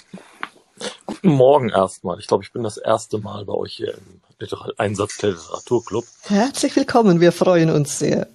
Guten 1.06 1.30
Morgen 1.30 1.70
erstmal. 1.70 2.20
Ich 2.20 2.28
glaube, 2.28 2.44
ich 2.44 2.52
bin 2.52 2.64
das 2.64 2.78
erste 2.78 3.18
Mal 3.18 3.46
bei 3.46 3.54
euch 3.54 3.74
hier 3.74 3.94
im 3.94 4.22
Liter 4.40 4.72
Einsatz 4.78 5.18
der 5.18 5.32
Literaturclub. 5.32 6.06
Herzlich 6.24 6.76
willkommen, 6.76 7.20
wir 7.20 7.32
freuen 7.32 7.70
uns 7.70 8.00
sehr. 8.00 8.28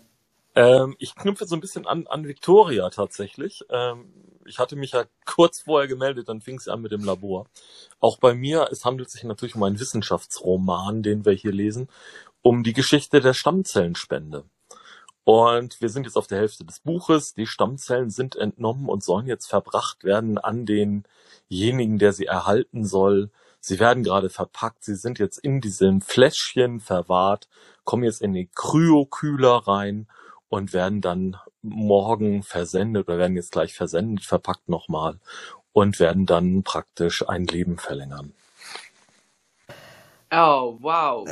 Ähm, 0.55 0.95
ich 0.99 1.15
knüpfe 1.15 1.47
so 1.47 1.57
ein 1.57 1.61
bisschen 1.61 1.87
an, 1.87 2.07
an 2.07 2.27
Victoria 2.27 2.89
tatsächlich. 2.91 3.65
Ähm, 3.71 4.13
ich 4.47 4.59
hatte 4.59 4.77
mich 4.77 4.93
ja 4.93 5.05
kurz 5.25 5.63
vorher 5.63 5.89
gemeldet, 5.89 6.29
dann 6.29 6.41
fing 6.41 6.59
es 6.59 6.69
an 6.69 6.83
mit 6.83 6.93
dem 6.93 7.05
Labor. 7.05 7.47
Auch 8.01 8.19
bei 8.19 8.35
mir, 8.35 8.69
es 8.71 8.85
handelt 8.85 9.11
sich 9.11 9.25
natürlich 9.25 9.55
um 9.55 9.63
einen 9.63 9.81
Wissenschaftsroman, 9.81 11.03
den 11.03 11.25
wir 11.25 11.33
hier 11.33 11.53
lesen, 11.53 11.89
um 12.43 12.63
die 12.63 12.75
Geschichte 12.75 13.21
der 13.21 13.35
Stammzellenspende. 13.35 14.45
Und 15.25 15.81
wir 15.81 15.89
sind 15.89 16.05
jetzt 16.05 16.17
auf 16.17 16.27
der 16.27 16.39
Hälfte 16.39 16.65
des 16.65 16.81
Buches. 16.81 17.33
Die 17.35 17.47
Stammzellen 17.47 18.11
sind 18.11 18.37
entnommen 18.37 18.89
und 18.89 19.03
sollen 19.03 19.27
jetzt 19.27 19.47
verbracht 19.47 20.05
werden 20.05 20.37
an 20.37 20.67
denjenigen, 20.67 21.99
der 21.99 22.13
sie 22.13 22.27
erhalten 22.27 22.85
soll. 22.85 23.31
Sie 23.59 23.81
werden 23.81 24.05
gerade 24.05 24.29
verpackt. 24.29 24.85
Sie 24.85 24.95
sind 24.95 25.19
jetzt 25.19 25.39
in 25.39 25.63
diesem 25.63 26.03
Fläschchen 26.03 26.81
verwahrt, 26.81 27.49
kommen 27.85 28.05
jetzt 28.05 28.21
in 28.21 28.35
den 28.35 28.51
Kryokühler 28.55 29.67
rein 29.67 30.07
und 30.51 30.75
werden 30.75 31.01
dann 31.01 31.39
morgen 31.63 32.43
versendet 32.43 33.09
oder 33.09 33.17
werden 33.17 33.37
jetzt 33.37 33.53
gleich 33.53 33.75
versendet, 33.75 34.27
verpackt 34.27 34.69
nochmal 34.69 35.19
und 35.73 35.99
werden 35.99 36.27
dann 36.27 36.63
praktisch 36.63 37.27
ein 37.27 37.47
Leben 37.47 37.79
verlängern. 37.79 38.35
Oh, 40.31 40.77
wow. 40.81 41.27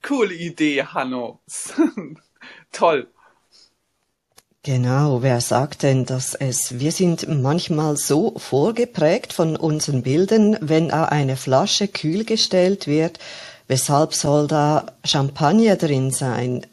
Coole 0.00 0.34
Idee, 0.34 0.84
Hanno. 0.84 1.40
Toll. 2.72 3.06
Genau, 4.64 5.22
wer 5.22 5.40
sagt 5.40 5.82
denn, 5.82 6.04
dass 6.04 6.34
es, 6.34 6.78
wir 6.78 6.92
sind 6.92 7.26
manchmal 7.28 7.96
so 7.96 8.34
vorgeprägt 8.38 9.32
von 9.32 9.56
unseren 9.56 10.02
Bildern, 10.02 10.56
wenn 10.60 10.88
da 10.88 11.06
eine 11.06 11.36
Flasche 11.36 11.88
kühl 11.88 12.24
gestellt 12.24 12.86
wird, 12.86 13.18
weshalb 13.66 14.14
soll 14.14 14.46
da 14.46 14.86
Champagner 15.04 15.74
drin 15.74 16.12
sein? 16.12 16.64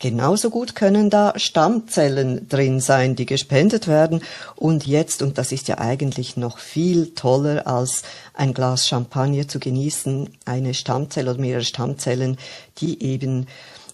Genauso 0.00 0.50
gut 0.50 0.74
können 0.74 1.10
da 1.10 1.32
Stammzellen 1.36 2.48
drin 2.48 2.80
sein, 2.80 3.14
die 3.14 3.24
gespendet 3.24 3.86
werden. 3.86 4.20
Und 4.56 4.84
jetzt, 4.84 5.22
und 5.22 5.38
das 5.38 5.52
ist 5.52 5.68
ja 5.68 5.78
eigentlich 5.78 6.36
noch 6.36 6.58
viel 6.58 7.14
toller 7.14 7.68
als 7.68 8.02
ein 8.34 8.52
Glas 8.52 8.88
Champagner 8.88 9.46
zu 9.46 9.60
genießen, 9.60 10.28
eine 10.44 10.74
Stammzelle 10.74 11.30
oder 11.30 11.40
mehrere 11.40 11.62
Stammzellen, 11.62 12.36
die 12.78 13.00
eben 13.00 13.46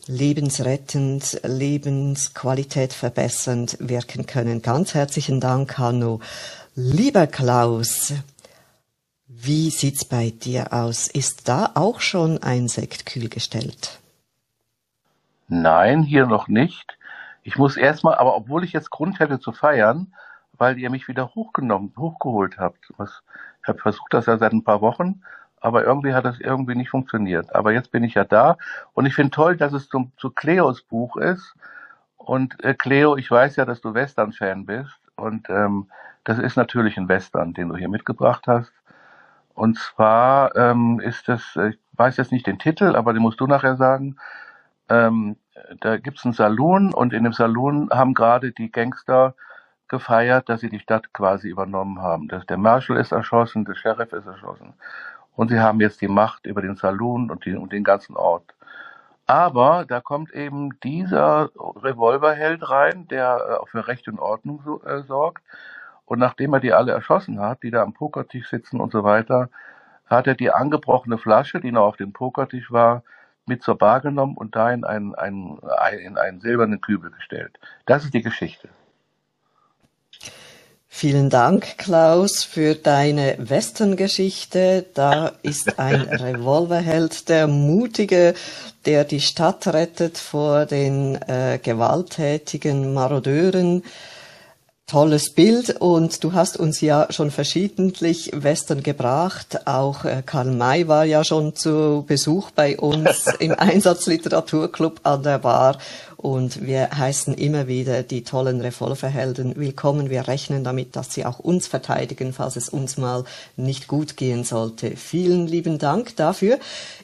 lebensrettend, 0.08 1.40
Lebensqualität 1.44 2.92
verbessernd 2.92 3.76
wirken 3.80 4.26
können. 4.26 4.62
Ganz 4.62 4.94
herzlichen 4.94 5.40
Dank, 5.40 5.78
Hanno. 5.78 6.20
Lieber 6.74 7.26
Klaus, 7.26 8.14
wie 9.26 9.70
sieht's 9.70 10.04
bei 10.04 10.30
dir 10.30 10.72
aus? 10.72 11.06
Ist 11.06 11.48
da 11.48 11.72
auch 11.74 12.00
schon 12.00 12.42
ein 12.42 12.66
Sekt 12.68 13.06
kühl 13.06 13.28
gestellt? 13.28 14.00
Nein, 15.48 16.02
hier 16.02 16.26
noch 16.26 16.48
nicht. 16.48 16.98
Ich 17.42 17.56
muss 17.56 17.76
erstmal, 17.76 18.16
aber 18.16 18.36
obwohl 18.36 18.64
ich 18.64 18.72
jetzt 18.72 18.90
Grund 18.90 19.20
hätte 19.20 19.40
zu 19.40 19.52
feiern, 19.52 20.12
weil 20.56 20.78
ihr 20.78 20.90
mich 20.90 21.08
wieder 21.08 21.34
hochgenommen, 21.34 21.92
hochgeholt 21.96 22.58
habt. 22.58 22.92
Was, 22.96 23.22
ich 23.62 23.68
habe 23.68 23.78
versucht 23.78 24.12
das 24.12 24.26
ja 24.26 24.38
seit 24.38 24.52
ein 24.52 24.64
paar 24.64 24.80
Wochen, 24.80 25.22
aber 25.60 25.84
irgendwie 25.84 26.14
hat 26.14 26.24
das 26.24 26.40
irgendwie 26.40 26.74
nicht 26.74 26.90
funktioniert. 26.90 27.54
Aber 27.54 27.72
jetzt 27.72 27.90
bin 27.90 28.04
ich 28.04 28.14
ja 28.14 28.24
da 28.24 28.56
und 28.94 29.06
ich 29.06 29.14
finde 29.14 29.30
toll, 29.30 29.56
dass 29.56 29.72
es 29.72 29.88
zum, 29.88 30.12
zu 30.16 30.30
Cleos 30.30 30.82
Buch 30.82 31.16
ist. 31.16 31.54
Und 32.16 32.62
äh, 32.62 32.74
Cleo, 32.74 33.16
ich 33.16 33.30
weiß 33.30 33.56
ja, 33.56 33.64
dass 33.64 33.80
du 33.80 33.94
Western-Fan 33.94 34.66
bist 34.66 34.98
und 35.16 35.48
ähm, 35.48 35.86
das 36.24 36.38
ist 36.38 36.56
natürlich 36.56 36.98
ein 36.98 37.08
Western, 37.08 37.54
den 37.54 37.70
du 37.70 37.76
hier 37.76 37.88
mitgebracht 37.88 38.46
hast. 38.46 38.72
Und 39.54 39.78
zwar 39.78 40.54
ähm, 40.56 41.00
ist 41.00 41.28
das, 41.28 41.56
äh, 41.56 41.70
ich 41.70 41.78
weiß 41.94 42.16
jetzt 42.18 42.32
nicht 42.32 42.46
den 42.46 42.58
Titel, 42.58 42.94
aber 42.94 43.12
den 43.12 43.22
musst 43.22 43.40
du 43.40 43.46
nachher 43.46 43.76
sagen. 43.76 44.16
Ähm, 44.88 45.36
da 45.80 45.96
gibt's 45.96 46.24
einen 46.24 46.34
Saloon 46.34 46.92
und 46.92 47.12
in 47.12 47.24
dem 47.24 47.32
Saloon 47.32 47.88
haben 47.90 48.14
gerade 48.14 48.52
die 48.52 48.70
Gangster 48.70 49.34
gefeiert, 49.88 50.48
dass 50.48 50.60
sie 50.60 50.68
die 50.68 50.80
Stadt 50.80 51.12
quasi 51.12 51.48
übernommen 51.48 52.00
haben. 52.00 52.28
Das, 52.28 52.46
der 52.46 52.58
Marshal 52.58 52.98
ist 52.98 53.12
erschossen, 53.12 53.64
der 53.64 53.74
Sheriff 53.74 54.12
ist 54.12 54.26
erschossen. 54.26 54.74
Und 55.38 55.50
sie 55.50 55.60
haben 55.60 55.80
jetzt 55.80 56.00
die 56.00 56.08
Macht 56.08 56.46
über 56.46 56.62
den 56.62 56.74
Saloon 56.74 57.30
und, 57.30 57.44
die, 57.44 57.54
und 57.54 57.72
den 57.72 57.84
ganzen 57.84 58.16
Ort. 58.16 58.56
Aber 59.28 59.84
da 59.86 60.00
kommt 60.00 60.32
eben 60.32 60.80
dieser 60.80 61.50
Revolverheld 61.56 62.68
rein, 62.68 63.06
der 63.06 63.60
äh, 63.62 63.66
für 63.70 63.86
Recht 63.86 64.08
und 64.08 64.18
Ordnung 64.18 64.60
so, 64.64 64.82
äh, 64.82 65.04
sorgt. 65.04 65.44
Und 66.06 66.18
nachdem 66.18 66.54
er 66.54 66.60
die 66.60 66.72
alle 66.72 66.90
erschossen 66.90 67.38
hat, 67.38 67.62
die 67.62 67.70
da 67.70 67.84
am 67.84 67.92
Pokertisch 67.92 68.50
sitzen 68.50 68.80
und 68.80 68.90
so 68.90 69.04
weiter, 69.04 69.48
hat 70.06 70.26
er 70.26 70.34
die 70.34 70.50
angebrochene 70.50 71.18
Flasche, 71.18 71.60
die 71.60 71.70
noch 71.70 71.86
auf 71.86 71.96
dem 71.96 72.12
Pokertisch 72.12 72.72
war, 72.72 73.04
mit 73.46 73.62
zur 73.62 73.78
Bar 73.78 74.00
genommen 74.00 74.36
und 74.36 74.56
da 74.56 74.72
in 74.72 74.82
einen, 74.82 75.14
einen, 75.14 75.60
in 76.00 76.18
einen 76.18 76.40
silbernen 76.40 76.80
Kübel 76.80 77.12
gestellt. 77.12 77.60
Das 77.86 78.04
ist 78.04 78.12
die 78.12 78.22
Geschichte. 78.22 78.70
Vielen 80.90 81.30
Dank, 81.30 81.76
Klaus, 81.78 82.42
für 82.42 82.74
deine 82.74 83.36
Western-Geschichte. 83.38 84.86
Da 84.94 85.32
ist 85.42 85.78
ein 85.78 86.00
Revolverheld, 86.08 87.28
der 87.28 87.46
Mutige, 87.46 88.34
der 88.84 89.04
die 89.04 89.20
Stadt 89.20 89.66
rettet 89.68 90.18
vor 90.18 90.66
den 90.66 91.14
äh, 91.14 91.60
gewalttätigen 91.62 92.94
Marodeuren. 92.94 93.84
Tolles 94.88 95.28
Bild 95.34 95.82
und 95.82 96.24
du 96.24 96.32
hast 96.32 96.56
uns 96.56 96.80
ja 96.80 97.08
schon 97.10 97.30
verschiedentlich 97.30 98.30
Western 98.34 98.82
gebracht. 98.82 99.66
Auch 99.66 100.06
äh, 100.06 100.22
Karl 100.24 100.50
May 100.50 100.88
war 100.88 101.04
ja 101.04 101.24
schon 101.24 101.54
zu 101.54 102.06
Besuch 102.06 102.52
bei 102.52 102.78
uns 102.78 103.26
im 103.38 103.52
Einsatzliteraturclub 103.52 105.00
an 105.02 105.22
der 105.22 105.40
Bar 105.40 105.76
und 106.16 106.64
wir 106.64 106.88
heißen 106.90 107.34
immer 107.34 107.68
wieder 107.68 108.02
die 108.02 108.24
tollen 108.24 108.62
Revolverhelden 108.62 109.56
willkommen. 109.56 110.08
Wir 110.08 110.26
rechnen 110.26 110.64
damit, 110.64 110.96
dass 110.96 111.12
sie 111.12 111.26
auch 111.26 111.38
uns 111.38 111.66
verteidigen, 111.66 112.32
falls 112.32 112.56
es 112.56 112.70
uns 112.70 112.96
mal 112.96 113.24
nicht 113.56 113.88
gut 113.88 114.16
gehen 114.16 114.42
sollte. 114.42 114.96
Vielen 114.96 115.46
lieben 115.46 115.76
Dank 115.76 116.16
dafür. 116.16 116.58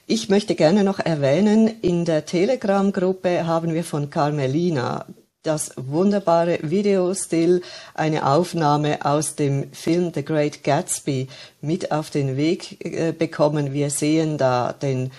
Ich 0.06 0.30
möchte 0.30 0.54
gerne 0.54 0.84
noch 0.84 1.00
erwähnen, 1.00 1.68
in 1.82 2.06
der 2.06 2.24
Telegram-Gruppe 2.24 3.46
haben 3.46 3.74
wir 3.74 3.84
von 3.84 4.08
Carmelina 4.08 5.04
das 5.44 5.72
wunderbare 5.76 6.58
Videostill, 6.62 7.62
eine 7.94 8.26
Aufnahme 8.26 9.04
aus 9.04 9.36
dem 9.36 9.72
Film 9.72 10.10
The 10.12 10.24
Great 10.24 10.64
Gatsby 10.64 11.28
mit 11.60 11.92
auf 11.92 12.10
den 12.10 12.36
Weg 12.36 12.84
äh, 12.84 13.12
bekommen. 13.12 13.72
Wir 13.72 13.90
sehen 13.90 14.38
da 14.38 14.72
den 14.72 15.12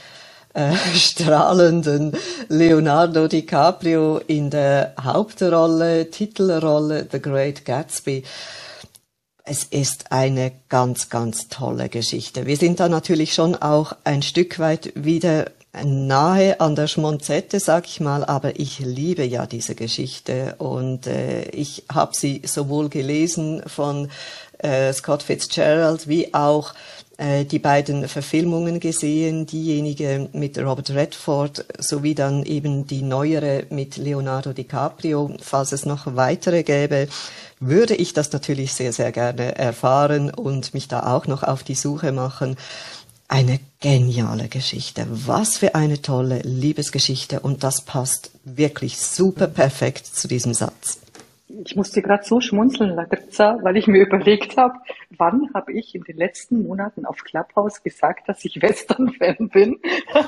äh, 0.54 0.76
strahlenden 0.96 2.18
Leonardo 2.50 3.28
DiCaprio 3.28 4.18
in 4.18 4.50
der 4.50 4.96
Hauptrolle, 5.02 6.10
Titelrolle 6.10 7.08
The 7.10 7.22
Great 7.22 7.64
Gatsby. 7.64 8.24
es 9.44 9.64
ist 9.64 10.12
eine 10.12 10.52
ganz, 10.70 11.10
ganz 11.10 11.50
tolle 11.50 11.88
Geschichte. 11.88 12.48
Wir 12.48 12.58
sind 12.58 12.80
da 12.80 12.90
natürlich 12.90 13.36
schon 13.36 13.56
auch 13.56 13.96
ein 14.04 14.24
Stück 14.24 14.58
weit 14.58 14.92
wieder 14.96 15.52
nahe 15.84 16.60
an 16.60 16.76
der 16.76 16.88
Schmonzette, 16.88 17.60
sag 17.60 17.86
ich 17.86 18.00
mal, 18.00 18.24
aber 18.24 18.60
ich 18.60 18.80
liebe 18.80 19.24
ja 19.24 19.46
diese 19.46 19.76
Geschichte 19.76 20.56
und 20.58 21.08
äh, 21.08 21.50
ich 21.50 21.84
habe 21.92 22.16
sie 22.16 22.42
sowohl 22.46 22.90
gelesen 22.90 23.64
von 23.68 24.10
äh, 24.60 24.94
Scott 24.94 25.24
Fitzgerald 25.24 26.08
wie 26.08 26.34
auch 26.34 26.74
äh, 27.18 27.46
die 27.46 27.60
beiden 27.60 28.08
Verfilmungen 28.08 28.80
gesehen, 28.80 29.46
diejenige 29.46 30.30
mit 30.34 30.58
Robert 30.58 30.92
Redford 30.92 31.66
sowie 31.80 32.16
dann 32.16 32.44
eben 32.44 32.88
die 32.88 33.02
neuere 33.02 33.66
mit 33.70 33.98
Leonardo 33.98 34.54
DiCaprio, 34.54 35.32
falls 35.42 35.72
es 35.72 35.86
noch 35.86 36.16
weitere 36.16 36.64
gäbe 36.64 37.08
würde 37.60 37.96
ich 37.96 38.14
das 38.14 38.32
natürlich 38.32 38.74
sehr, 38.74 38.92
sehr 38.92 39.12
gerne 39.12 39.56
erfahren 39.58 40.30
und 40.30 40.74
mich 40.74 40.88
da 40.88 41.14
auch 41.16 41.28
noch 41.28 41.44
auf 41.44 41.64
die 41.64 41.76
Suche 41.76 42.12
machen. 42.12 42.58
Eine 43.28 43.60
geniale 43.82 44.48
Geschichte. 44.50 45.08
Was 45.10 45.58
für 45.58 45.74
eine 45.74 46.02
tolle 46.02 46.40
Liebesgeschichte 46.44 47.40
und 47.40 47.64
das 47.64 47.84
passt 47.84 48.32
wirklich 48.44 48.98
super 48.98 49.48
perfekt 49.48 50.06
zu 50.06 50.28
diesem 50.28 50.54
Satz. 50.54 51.02
Ich 51.64 51.76
musste 51.76 52.04
gerade 52.04 52.24
so 52.24 52.40
schmunzeln, 52.40 52.92
Lagrizza, 52.92 53.58
weil 53.64 53.78
ich 53.78 53.88
mir 53.88 54.02
überlegt 54.06 54.58
habe, 54.58 54.76
wann 55.18 55.50
habe 55.56 55.74
ich 55.74 55.96
in 55.96 56.04
den 56.04 56.18
letzten 56.18 56.64
Monaten 56.64 57.06
auf 57.06 57.24
Clubhouse 57.24 57.82
gesagt, 57.82 58.30
dass 58.30 58.46
ich 58.46 58.62
Western-Fan 58.62 59.50
bin? 59.50 59.80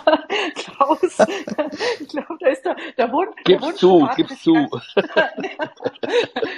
Klaus, 0.56 1.18
ich 2.00 2.08
glaube, 2.08 2.38
da 2.40 2.48
ist 2.50 2.66
der, 2.66 2.76
der 2.98 3.12
Wunsch. 3.12 3.62
Wunsch 3.62 3.76
zu, 3.76 4.10
gib's 4.16 4.42
zu. 4.42 4.68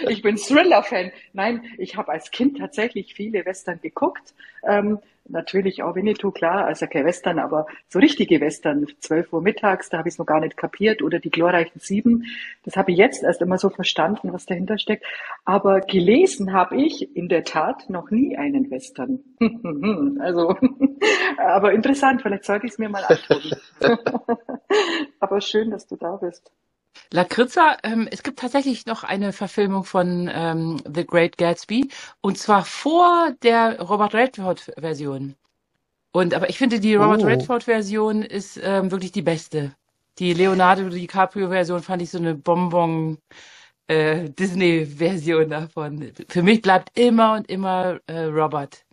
ich 0.07 0.21
bin 0.21 0.37
Thriller-Fan. 0.37 1.11
Nein, 1.33 1.65
ich 1.77 1.97
habe 1.97 2.13
als 2.13 2.31
Kind 2.31 2.59
tatsächlich 2.59 3.13
viele 3.13 3.45
Western 3.45 3.81
geguckt. 3.81 4.33
Ähm, 4.63 4.99
natürlich 5.29 5.83
auch 5.83 5.95
Winnetou, 5.95 6.31
klar, 6.31 6.65
also 6.65 6.87
kein 6.87 7.05
Western, 7.05 7.39
aber 7.39 7.67
so 7.87 7.99
richtige 7.99 8.41
Western, 8.41 8.85
12 8.99 9.33
Uhr 9.33 9.41
mittags, 9.41 9.89
da 9.89 9.99
habe 9.99 10.09
ich 10.09 10.15
es 10.15 10.19
noch 10.19 10.25
gar 10.25 10.39
nicht 10.39 10.57
kapiert, 10.57 11.01
oder 11.01 11.19
die 11.19 11.29
glorreichen 11.29 11.79
Sieben, 11.79 12.25
das 12.63 12.75
habe 12.75 12.91
ich 12.91 12.97
jetzt 12.97 13.23
erst 13.23 13.41
immer 13.41 13.57
so 13.57 13.69
verstanden, 13.69 14.33
was 14.33 14.45
dahinter 14.45 14.77
steckt. 14.77 15.05
Aber 15.45 15.81
gelesen 15.81 16.53
habe 16.53 16.77
ich 16.77 17.15
in 17.15 17.29
der 17.29 17.43
Tat 17.43 17.89
noch 17.89 18.11
nie 18.11 18.37
einen 18.37 18.69
Western. 18.69 19.19
also, 20.19 20.55
aber 21.37 21.73
interessant, 21.73 22.21
vielleicht 22.21 22.45
sollte 22.45 22.65
ich 22.65 22.73
es 22.73 22.77
mir 22.77 22.89
mal 22.89 23.03
antun. 23.07 23.97
aber 25.19 25.41
schön, 25.41 25.71
dass 25.71 25.87
du 25.87 25.95
da 25.95 26.17
bist. 26.17 26.51
Lakritza, 27.11 27.77
ähm, 27.83 28.07
es 28.11 28.23
gibt 28.23 28.39
tatsächlich 28.39 28.85
noch 28.85 29.03
eine 29.03 29.33
Verfilmung 29.33 29.83
von 29.83 30.29
ähm, 30.33 30.77
The 30.93 31.05
Great 31.05 31.37
Gatsby 31.37 31.89
und 32.21 32.37
zwar 32.37 32.65
vor 32.65 33.31
der 33.43 33.81
Robert 33.81 34.13
Redford-Version. 34.13 35.35
Und 36.11 36.33
aber 36.33 36.49
ich 36.49 36.57
finde 36.57 36.79
die 36.79 36.95
Robert 36.95 37.23
Oh. 37.23 37.25
Redford-Version 37.27 38.23
ist 38.23 38.59
ähm, 38.63 38.91
wirklich 38.91 39.11
die 39.11 39.21
beste. 39.21 39.75
Die 40.19 40.33
Leonardo 40.33 40.89
DiCaprio-Version 40.89 41.81
fand 41.83 42.01
ich 42.01 42.11
so 42.11 42.17
eine 42.17 42.35
Bonbon 42.35 43.17
äh, 43.87 44.29
Disney-Version 44.29 45.49
davon. 45.49 46.11
Für 46.29 46.43
mich 46.43 46.61
bleibt 46.61 46.97
immer 46.97 47.35
und 47.35 47.49
immer 47.49 47.99
äh, 48.07 48.23
Robert, 48.25 48.85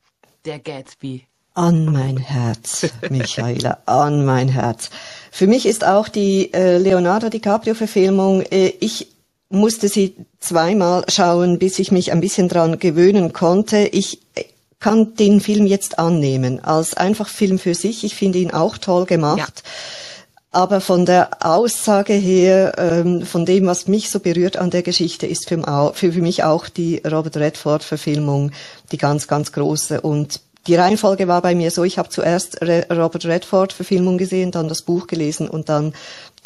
der 0.44 0.58
Gatsby. 0.60 1.26
An 1.56 1.86
mein 1.86 2.18
Herz, 2.18 2.86
Michaela, 3.10 3.78
an 3.86 4.26
mein 4.26 4.48
Herz. 4.48 4.90
Für 5.32 5.46
mich 5.46 5.64
ist 5.64 5.86
auch 5.86 6.08
die 6.08 6.52
äh, 6.52 6.76
Leonardo 6.76 7.30
DiCaprio-Verfilmung, 7.30 8.42
äh, 8.42 8.74
ich 8.78 9.08
musste 9.48 9.88
sie 9.88 10.14
zweimal 10.38 11.06
schauen, 11.08 11.58
bis 11.58 11.78
ich 11.78 11.90
mich 11.90 12.12
ein 12.12 12.20
bisschen 12.20 12.50
dran 12.50 12.78
gewöhnen 12.78 13.32
konnte. 13.32 13.78
Ich 13.78 14.20
äh, 14.34 14.44
kann 14.80 15.14
den 15.14 15.40
Film 15.40 15.64
jetzt 15.64 15.98
annehmen 15.98 16.62
als 16.62 16.94
einfach 16.94 17.28
Film 17.28 17.58
für 17.58 17.74
sich. 17.74 18.04
Ich 18.04 18.16
finde 18.16 18.38
ihn 18.38 18.50
auch 18.50 18.76
toll 18.76 19.06
gemacht. 19.06 19.62
Aber 20.50 20.82
von 20.82 21.06
der 21.06 21.42
Aussage 21.44 22.12
her, 22.12 22.74
ähm, 22.76 23.22
von 23.22 23.46
dem, 23.46 23.64
was 23.64 23.88
mich 23.88 24.10
so 24.10 24.20
berührt 24.20 24.58
an 24.58 24.68
der 24.70 24.82
Geschichte, 24.82 25.26
ist 25.26 25.48
für 25.48 25.92
für 25.94 26.12
mich 26.20 26.44
auch 26.44 26.68
die 26.68 26.98
Robert 26.98 27.38
Redford-Verfilmung 27.38 28.52
die 28.92 28.98
ganz, 28.98 29.26
ganz 29.26 29.52
große. 29.52 30.02
Und 30.02 30.40
die 30.66 30.74
Reihenfolge 30.74 31.28
war 31.28 31.42
bei 31.42 31.54
mir 31.54 31.70
so, 31.70 31.84
ich 31.84 31.98
habe 31.98 32.08
zuerst 32.08 32.60
Re 32.62 32.86
Robert 32.90 33.24
Redford-Verfilmung 33.24 34.18
gesehen, 34.18 34.50
dann 34.50 34.68
das 34.68 34.82
Buch 34.82 35.06
gelesen 35.06 35.48
und 35.48 35.68
dann 35.68 35.94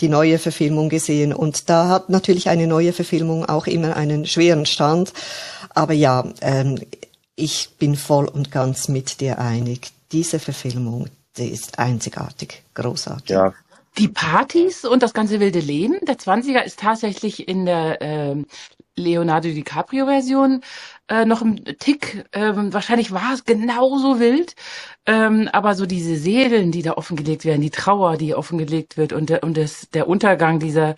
die 0.01 0.09
neue 0.09 0.39
Verfilmung 0.39 0.89
gesehen. 0.89 1.33
Und 1.33 1.69
da 1.69 1.89
hat 1.89 2.09
natürlich 2.09 2.49
eine 2.49 2.67
neue 2.67 2.93
Verfilmung 2.93 3.45
auch 3.47 3.67
immer 3.67 3.97
einen 3.97 4.27
schweren 4.27 4.67
Stand. 4.67 5.13
Aber 5.75 5.93
ja, 5.93 6.25
ähm, 6.41 6.81
ich 7.37 7.71
bin 7.79 7.97
voll 7.97 8.27
und 8.29 8.51
ganz 8.51 8.89
mit 8.89 9.21
dir 9.21 9.39
einig. 9.39 9.93
Diese 10.13 10.39
Verfilmung, 10.39 11.07
die 11.37 11.49
ist 11.49 11.79
einzigartig, 11.79 12.63
großartig. 12.75 13.31
Ja, 13.31 13.55
Die 13.99 14.09
Partys 14.09 14.85
und 14.85 15.03
das 15.03 15.15
ganze 15.15 15.41
wilde 15.41 15.61
Leben 15.61 15.99
der 16.07 16.17
20er 16.17 16.63
ist 16.63 16.81
tatsächlich 16.81 17.49
in 17.49 17.67
der 17.67 17.99
ähm, 18.01 18.47
Leonardo 18.97 19.49
DiCaprio-Version 19.49 20.63
äh, 21.09 21.25
noch 21.25 21.43
ein 21.43 21.65
Tick, 21.79 22.25
ähm, 22.33 22.73
wahrscheinlich 22.73 23.13
war 23.13 23.35
es 23.35 23.45
genauso 23.45 24.21
wild, 24.21 24.55
ähm, 25.07 25.49
aber 25.53 25.75
so 25.75 25.87
diese 25.87 26.17
Seelen, 26.17 26.71
die 26.73 26.83
da 26.83 26.93
offengelegt 26.93 27.45
werden, 27.45 27.61
die 27.63 27.71
Trauer, 27.71 28.17
die 28.17 28.35
offengelegt 28.35 28.97
wird 28.97 29.13
und, 29.13 29.31
und 29.43 29.57
das, 29.57 29.89
der 29.91 30.09
Untergang 30.09 30.61
dieser, 30.61 30.95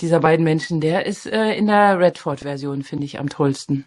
dieser 0.00 0.20
beiden 0.20 0.44
Menschen, 0.44 0.80
der 0.80 1.06
ist 1.06 1.26
äh, 1.26 1.54
in 1.54 1.66
der 1.66 1.98
Redford-Version, 1.98 2.82
finde 2.82 3.06
ich, 3.06 3.18
am 3.18 3.28
tollsten. 3.28 3.86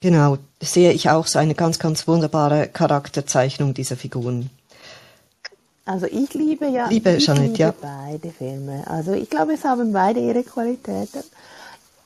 Genau, 0.00 0.38
sehe 0.60 0.92
ich 0.92 1.10
auch 1.10 1.26
so 1.26 1.38
eine 1.38 1.54
ganz, 1.54 1.78
ganz 1.78 2.06
wunderbare 2.06 2.68
Charakterzeichnung 2.68 3.74
dieser 3.74 3.96
Figuren. 3.96 4.50
Also 5.88 6.04
ich 6.04 6.34
liebe 6.34 6.66
ja, 6.66 6.86
Liebe 6.88 7.12
ich 7.12 7.24
Jeanette, 7.24 7.46
liebe 7.46 7.58
ja. 7.58 7.74
beide 7.80 8.30
Filme. 8.30 8.84
Also 8.86 9.12
ich 9.12 9.30
glaube, 9.30 9.54
es 9.54 9.64
haben 9.64 9.94
beide 9.94 10.20
ihre 10.20 10.42
Qualitäten. 10.42 11.22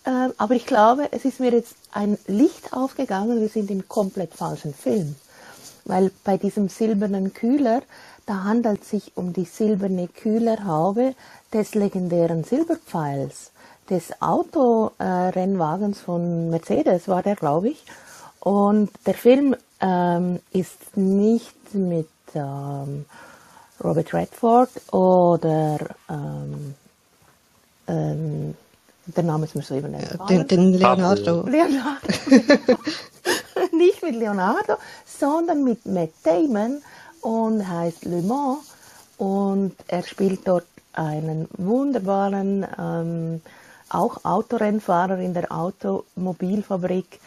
Ähm, 0.07 0.33
aber 0.39 0.55
ich 0.55 0.67
glaube, 0.67 1.09
es 1.11 1.25
ist 1.25 1.41
mir 1.41 1.51
jetzt 1.51 1.75
ein 1.91 2.17
Licht 2.29 2.73
aufgegangen, 2.73 3.41
wir 3.41 3.49
sind 3.49 3.73
im 3.73 3.89
komplett 3.89 4.35
falschen 4.35 4.73
Film. 4.73 5.17
Weil 5.85 6.13
bei 6.23 6.37
diesem 6.37 6.69
silbernen 6.69 7.35
Kühler, 7.35 7.83
da 8.25 8.45
handelt 8.45 8.83
es 8.83 8.91
sich 8.91 9.13
um 9.17 9.33
die 9.33 9.47
silberne 9.47 10.07
Kühlerhaube 10.07 11.17
des 11.53 11.75
legendären 11.75 12.45
Silberpfeils, 12.45 13.51
des 13.91 14.23
Autorennwagens 14.23 15.99
von 15.99 16.51
Mercedes 16.51 17.09
war 17.09 17.25
der, 17.25 17.35
glaube 17.35 17.71
ich. 17.71 17.85
Und 18.39 18.91
der 19.07 19.15
Film 19.15 19.57
ähm, 19.81 20.39
ist 20.53 20.97
nicht 20.97 21.75
mit 21.75 22.09
ähm, 22.37 23.07
Robert 23.83 24.13
Redford 24.15 24.71
oder 24.93 25.79
ähm, 26.09 26.75
ähm, 27.89 28.55
der 29.07 29.25
Name 29.25 29.45
ist 29.47 29.55
mir 29.57 29.63
so 29.63 29.75
eben 29.75 29.95
Den, 30.29 30.47
den 30.47 30.73
Leonardo. 30.75 31.43
Leonardo. 31.43 32.07
Nicht 33.73 34.03
mit 34.03 34.15
Leonardo, 34.15 34.77
sondern 35.07 35.65
mit 35.65 35.85
Matt 35.87 36.11
Damon 36.23 36.83
und 37.21 37.69
heißt 37.69 38.05
Le 38.05 38.23
Mans 38.23 38.61
und 39.19 39.75
er 39.89 40.03
spielt 40.05 40.47
dort 40.47 40.67
einen 40.93 41.49
wunderbaren 41.57 42.67
ähm, 42.79 43.41
auch 43.89 44.25
Autorennfahrer 44.25 45.19
in 45.19 45.35
der 45.35 45.53
Automobilfabrik, 45.53 47.21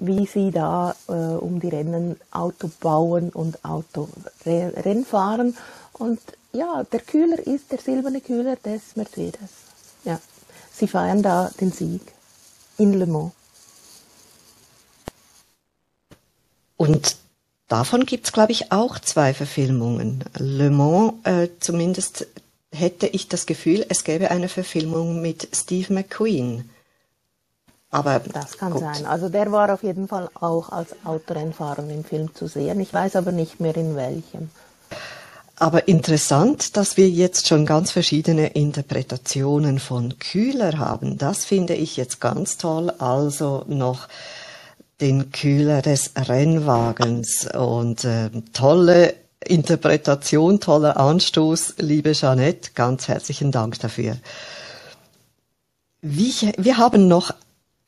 wie 0.00 0.26
sie 0.26 0.50
da 0.50 0.96
äh, 1.08 1.12
um 1.12 1.60
die 1.60 1.68
Rennen 1.68 2.16
Auto 2.30 2.70
bauen 2.80 3.30
und 3.30 3.64
Auto 3.64 4.08
Re 4.44 4.72
Rennen 4.76 5.04
fahren 5.04 5.56
und 5.92 6.20
ja, 6.52 6.82
der 6.84 7.00
Kühler 7.00 7.38
ist 7.38 7.70
der 7.70 7.78
silberne 7.78 8.20
Kühler 8.20 8.56
des 8.56 8.96
Mercedes. 8.96 9.50
Ja, 10.04 10.18
sie 10.72 10.88
feiern 10.88 11.22
da 11.22 11.50
den 11.60 11.70
Sieg 11.70 12.00
in 12.78 12.94
Le 12.94 13.06
Mans. 13.06 13.32
Und 16.76 17.16
davon 17.68 18.06
gibt's 18.06 18.32
glaube 18.32 18.52
ich, 18.52 18.72
auch 18.72 18.98
zwei 18.98 19.34
Verfilmungen. 19.34 20.24
Le 20.38 20.70
Mans, 20.70 21.12
äh, 21.24 21.48
zumindest 21.60 22.26
hätte 22.72 23.06
ich 23.06 23.28
das 23.28 23.46
Gefühl, 23.46 23.84
es 23.88 24.04
gäbe 24.04 24.30
eine 24.30 24.48
Verfilmung 24.48 25.20
mit 25.20 25.48
Steve 25.54 25.92
McQueen. 25.92 26.70
Aber 27.90 28.20
Das 28.32 28.56
kann 28.56 28.72
gut. 28.72 28.82
sein. 28.82 29.04
Also 29.06 29.28
der 29.28 29.50
war 29.50 29.72
auf 29.72 29.82
jeden 29.82 30.06
Fall 30.06 30.28
auch 30.34 30.70
als 30.70 30.94
Autorennfahrer 31.04 31.88
im 31.88 32.04
Film 32.04 32.34
zu 32.34 32.46
sehen. 32.46 32.78
Ich 32.80 32.94
weiß 32.94 33.16
aber 33.16 33.32
nicht 33.32 33.60
mehr 33.60 33.76
in 33.76 33.96
welchem. 33.96 34.50
Aber 35.56 35.88
interessant, 35.88 36.76
dass 36.76 36.96
wir 36.96 37.10
jetzt 37.10 37.48
schon 37.48 37.66
ganz 37.66 37.90
verschiedene 37.90 38.46
Interpretationen 38.48 39.78
von 39.78 40.18
Kühler 40.18 40.78
haben. 40.78 41.18
Das 41.18 41.44
finde 41.44 41.74
ich 41.74 41.96
jetzt 41.96 42.20
ganz 42.20 42.56
toll. 42.56 42.90
Also 42.98 43.64
noch 43.66 44.08
den 45.00 45.32
Kühler 45.32 45.82
des 45.82 46.12
Rennwagens 46.16 47.46
und 47.54 48.04
äh, 48.04 48.30
tolle 48.52 49.14
Interpretation, 49.44 50.60
toller 50.60 50.96
Anstoß, 50.96 51.74
liebe 51.78 52.12
Jeanette. 52.12 52.70
Ganz 52.74 53.08
herzlichen 53.08 53.52
Dank 53.52 53.78
dafür. 53.80 54.16
Wie, 56.02 56.32
wir 56.56 56.78
haben 56.78 57.08
noch 57.08 57.34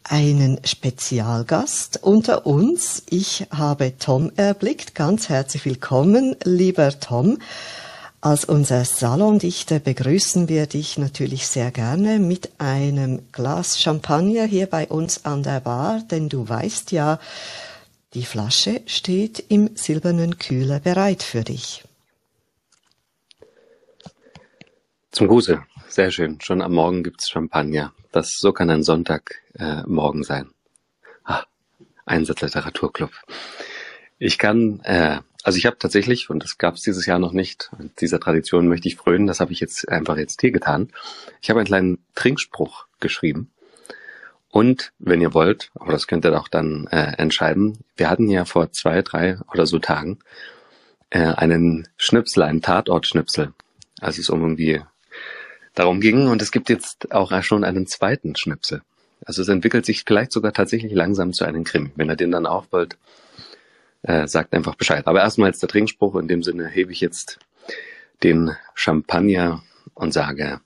einen 0.04 0.58
Spezialgast 0.64 2.02
unter 2.02 2.46
uns. 2.46 3.02
Ich 3.08 3.46
habe 3.50 3.98
Tom 3.98 4.32
erblickt. 4.36 4.94
Ganz 4.94 5.28
herzlich 5.28 5.64
willkommen, 5.64 6.36
lieber 6.44 6.98
Tom. 6.98 7.38
Als 8.20 8.44
unser 8.44 8.84
Salondichter 8.84 9.80
begrüßen 9.80 10.48
wir 10.48 10.66
dich 10.66 10.96
natürlich 10.96 11.48
sehr 11.48 11.70
gerne 11.72 12.20
mit 12.20 12.50
einem 12.58 13.22
Glas 13.32 13.80
Champagner 13.80 14.44
hier 14.44 14.66
bei 14.66 14.86
uns 14.86 15.24
an 15.24 15.42
der 15.42 15.60
Bar, 15.60 16.02
denn 16.10 16.28
du 16.28 16.48
weißt 16.48 16.92
ja, 16.92 17.18
die 18.14 18.24
Flasche 18.24 18.82
steht 18.86 19.42
im 19.48 19.70
silbernen 19.74 20.38
Kühler 20.38 20.78
bereit 20.78 21.22
für 21.22 21.42
dich. 21.42 21.82
Zum 25.10 25.28
Gruße. 25.28 25.62
Sehr 25.88 26.10
schön. 26.10 26.40
Schon 26.40 26.62
am 26.62 26.72
Morgen 26.72 27.02
gibt's 27.02 27.28
Champagner. 27.28 27.92
Das, 28.12 28.38
so 28.38 28.52
kann 28.52 28.70
ein 28.70 28.82
Sonntagmorgen 28.82 30.22
äh, 30.22 30.24
sein. 30.24 30.50
Ah, 31.24 31.44
Einsatzliteraturclub. 32.04 33.10
Ich 34.18 34.38
kann, 34.38 34.80
äh, 34.84 35.18
also 35.42 35.58
ich 35.58 35.66
habe 35.66 35.78
tatsächlich, 35.78 36.30
und 36.30 36.44
das 36.44 36.58
gab 36.58 36.74
es 36.74 36.82
dieses 36.82 37.06
Jahr 37.06 37.18
noch 37.18 37.32
nicht, 37.32 37.70
dieser 38.00 38.20
Tradition 38.20 38.68
möchte 38.68 38.86
ich 38.86 38.96
frönen, 38.96 39.26
das 39.26 39.40
habe 39.40 39.52
ich 39.52 39.60
jetzt 39.60 39.88
einfach 39.88 40.16
jetzt 40.16 40.40
hier 40.40 40.52
getan. 40.52 40.92
Ich 41.40 41.50
habe 41.50 41.58
einen 41.58 41.66
kleinen 41.66 41.98
Trinkspruch 42.14 42.86
geschrieben. 43.00 43.50
Und 44.50 44.92
wenn 44.98 45.22
ihr 45.22 45.32
wollt, 45.32 45.70
aber 45.74 45.92
das 45.92 46.06
könnt 46.06 46.26
ihr 46.26 46.38
auch 46.38 46.48
dann 46.48 46.86
äh, 46.88 47.14
entscheiden, 47.16 47.78
wir 47.96 48.10
hatten 48.10 48.28
ja 48.28 48.44
vor 48.44 48.70
zwei, 48.70 49.00
drei 49.00 49.38
oder 49.50 49.66
so 49.66 49.78
Tagen 49.78 50.18
äh, 51.08 51.20
einen 51.20 51.88
Schnipsel, 51.96 52.42
einen 52.42 52.60
Tatortschnipsel, 52.60 53.54
als 54.00 54.18
es 54.18 54.28
um 54.28 54.42
irgendwie 54.42 54.82
darum 55.74 56.00
ging. 56.00 56.28
Und 56.28 56.42
es 56.42 56.52
gibt 56.52 56.68
jetzt 56.68 57.12
auch 57.12 57.42
schon 57.42 57.64
einen 57.64 57.86
zweiten 57.86 58.36
Schnipsel. 58.36 58.82
Also 59.24 59.42
es 59.42 59.48
entwickelt 59.48 59.86
sich 59.86 60.04
vielleicht 60.04 60.32
sogar 60.32 60.52
tatsächlich 60.52 60.92
langsam 60.92 61.32
zu 61.32 61.44
einem 61.44 61.64
Krimi. 61.64 61.90
Wenn 61.94 62.10
ihr 62.10 62.16
den 62.16 62.32
dann 62.32 62.44
wollt, 62.44 62.96
äh, 64.02 64.26
sagt 64.26 64.52
einfach 64.52 64.74
Bescheid. 64.74 65.06
Aber 65.06 65.20
erstmal 65.20 65.48
jetzt 65.48 65.62
der 65.62 65.68
Trinkspruch. 65.68 66.16
In 66.16 66.28
dem 66.28 66.42
Sinne 66.42 66.68
hebe 66.68 66.92
ich 66.92 67.00
jetzt 67.00 67.38
den 68.22 68.56
Champagner 68.74 69.62
und 69.94 70.12
sage, 70.12 70.60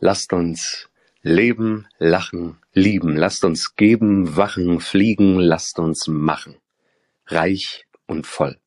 lasst 0.00 0.32
uns 0.32 0.88
leben, 1.22 1.86
lachen, 1.98 2.58
lieben. 2.72 3.16
Lasst 3.16 3.44
uns 3.44 3.74
geben, 3.76 4.36
wachen, 4.36 4.80
fliegen. 4.80 5.38
Lasst 5.38 5.78
uns 5.78 6.06
machen. 6.06 6.56
Reich 7.26 7.86
und 8.06 8.26
voll. 8.26 8.58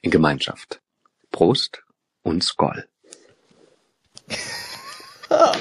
In 0.00 0.10
Gemeinschaft. 0.10 0.80
Prost 1.30 1.84
und 2.22 2.42
Skoll. 2.42 2.86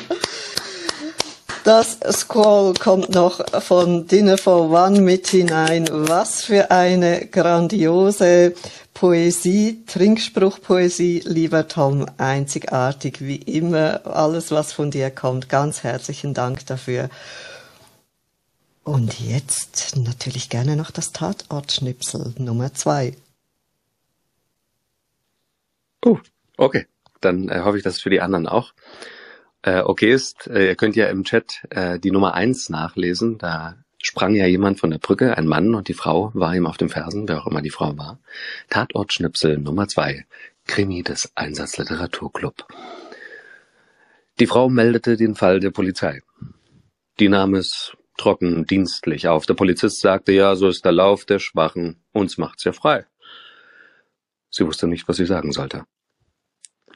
Das 1.64 2.00
Scroll 2.12 2.74
kommt 2.74 3.14
noch 3.14 3.40
von 3.62 4.08
Dinner 4.08 4.40
for 4.40 4.72
One 4.72 5.00
mit 5.00 5.28
hinein. 5.28 5.88
Was 5.92 6.44
für 6.44 6.72
eine 6.72 7.28
grandiose 7.28 8.56
Poesie, 8.96 9.84
Trinkspruchpoesie, 9.86 11.22
lieber 11.24 11.68
Tom, 11.68 12.08
einzigartig 12.18 13.22
wie 13.22 13.36
immer. 13.36 14.08
Alles, 14.08 14.50
was 14.50 14.74
von 14.74 14.90
dir 14.90 15.12
kommt, 15.12 15.50
ganz 15.50 15.84
herzlichen 15.84 16.34
Dank 16.34 16.66
dafür. 16.66 17.12
Und 18.84 19.20
jetzt 19.20 19.96
natürlich 19.98 20.50
gerne 20.50 20.76
noch 20.76 20.90
das 20.90 21.12
Tatortschnipsel 21.12 22.34
Nummer 22.40 22.74
zwei. 22.74 23.16
Uh, 26.04 26.18
okay. 26.58 26.88
Dann 27.20 27.50
äh, 27.50 27.62
hoffe 27.64 27.78
ich, 27.78 27.84
dass 27.84 27.98
es 27.98 28.02
für 28.02 28.10
die 28.10 28.22
anderen 28.22 28.48
auch 28.48 28.74
äh, 29.64 29.82
okay 29.82 30.12
ist. 30.12 30.48
Äh, 30.48 30.68
ihr 30.70 30.76
könnt 30.76 30.96
ja 30.96 31.08
im 31.08 31.24
Chat 31.24 31.66
äh, 31.70 32.00
die 32.00 32.12
Nummer 32.12 32.34
eins 32.34 32.70
nachlesen. 32.70 33.38
Da 33.38 33.76
sprang 34.02 34.36
ja 34.36 34.46
jemand 34.46 34.80
von 34.80 34.92
der 34.92 34.98
Brücke, 34.98 35.38
ein 35.38 35.48
Mann, 35.48 35.76
und 35.76 35.88
die 35.88 35.94
Frau 35.94 36.32
war 36.34 36.56
ihm 36.56 36.68
auf 36.68 36.78
den 36.78 36.90
Fersen, 36.90 37.28
wer 37.28 37.42
auch 37.42 37.48
immer 37.48 37.62
die 37.62 37.70
Frau 37.70 37.98
war. 37.98 38.20
Tatortschnipsel 38.70 39.58
Nummer 39.58 39.88
zwei. 39.88 40.26
Krimi 40.66 41.04
des 41.04 41.32
Einsatzliteraturclub. 41.36 42.68
Die 44.40 44.48
Frau 44.48 44.70
meldete 44.70 45.18
den 45.18 45.36
Fall 45.36 45.60
der 45.60 45.72
Polizei. 45.72 46.22
Die 47.20 47.30
nahm 47.30 47.56
es 47.56 47.96
trocken 48.18 48.66
dienstlich 48.66 49.28
auf. 49.28 49.46
Der 49.46 49.54
Polizist 49.56 50.00
sagte, 50.00 50.32
ja, 50.32 50.56
so 50.56 50.68
ist 50.68 50.86
der 50.86 50.92
Lauf 50.92 51.26
der 51.26 51.40
Schwachen, 51.40 52.04
uns 52.12 52.38
macht's 52.38 52.64
ja 52.64 52.72
frei. 52.72 53.06
Sie 54.50 54.66
wusste 54.66 54.88
nicht, 54.88 55.08
was 55.08 55.18
sie 55.18 55.26
sagen 55.26 55.52
sollte. 55.52 55.86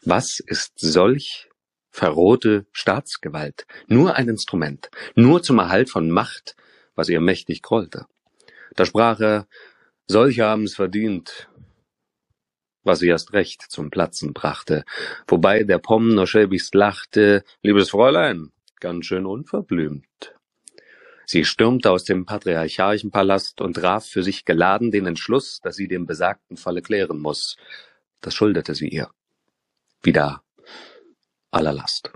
Was 0.03 0.39
ist 0.39 0.73
solch 0.77 1.49
verrohte 1.95 2.65
Staatsgewalt, 2.73 3.65
nur 3.87 4.15
ein 4.15 4.27
Instrument, 4.27 4.89
nur 5.15 5.41
zum 5.41 5.59
Erhalt 5.59 5.89
von 5.89 6.11
Macht, 6.11 6.57
was 6.93 7.07
ihr 7.07 7.21
mächtig 7.21 7.61
grollte. 7.61 8.05
Da 8.75 8.85
sprach 8.85 9.21
er, 9.21 9.47
solche 10.05 10.43
haben's 10.43 10.75
verdient, 10.75 11.49
was 12.83 12.99
sie 12.99 13.07
erst 13.07 13.31
recht 13.31 13.61
zum 13.69 13.91
Platzen 13.91 14.33
brachte, 14.33 14.83
wobei 15.25 15.63
der 15.63 15.79
Pomm 15.79 16.13
nur 16.15 16.27
schäbigst 16.27 16.75
lachte, 16.75 17.45
liebes 17.63 17.91
Fräulein, 17.91 18.51
ganz 18.81 19.05
schön 19.05 19.25
unverblümt. 19.25 20.35
Sie 21.25 21.45
stürmte 21.45 21.91
aus 21.91 22.03
dem 22.03 22.25
patriarchalischen 22.25 23.09
Palast 23.09 23.61
und 23.61 23.75
traf 23.75 24.05
für 24.05 24.21
sich 24.21 24.43
geladen 24.43 24.91
den 24.91 25.07
Entschluss, 25.07 25.61
dass 25.61 25.77
sie 25.77 25.87
den 25.87 26.05
besagten 26.05 26.57
Falle 26.57 26.81
klären 26.81 27.19
muss. 27.19 27.55
Das 28.19 28.35
schuldete 28.35 28.75
sie 28.75 28.89
ihr. 28.89 29.09
Wieder 30.03 30.44
aller 31.55 31.73
Last. 31.73 32.11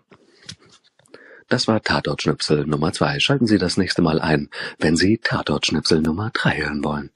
Das 1.48 1.68
war 1.68 1.82
Tatortschnipsel 1.82 2.68
Nummer 2.68 2.94
zwei. 2.94 3.20
Schalten 3.20 3.48
Sie 3.48 3.58
das 3.58 3.78
nächste 3.78 4.04
Mal 4.04 4.22
ein, 4.22 4.50
wenn 4.78 4.96
Sie 4.96 5.18
Tatortschnipsel 5.18 6.02
Nummer 6.02 6.30
drei 6.32 6.58
hören 6.58 6.84
wollen. 6.84 7.10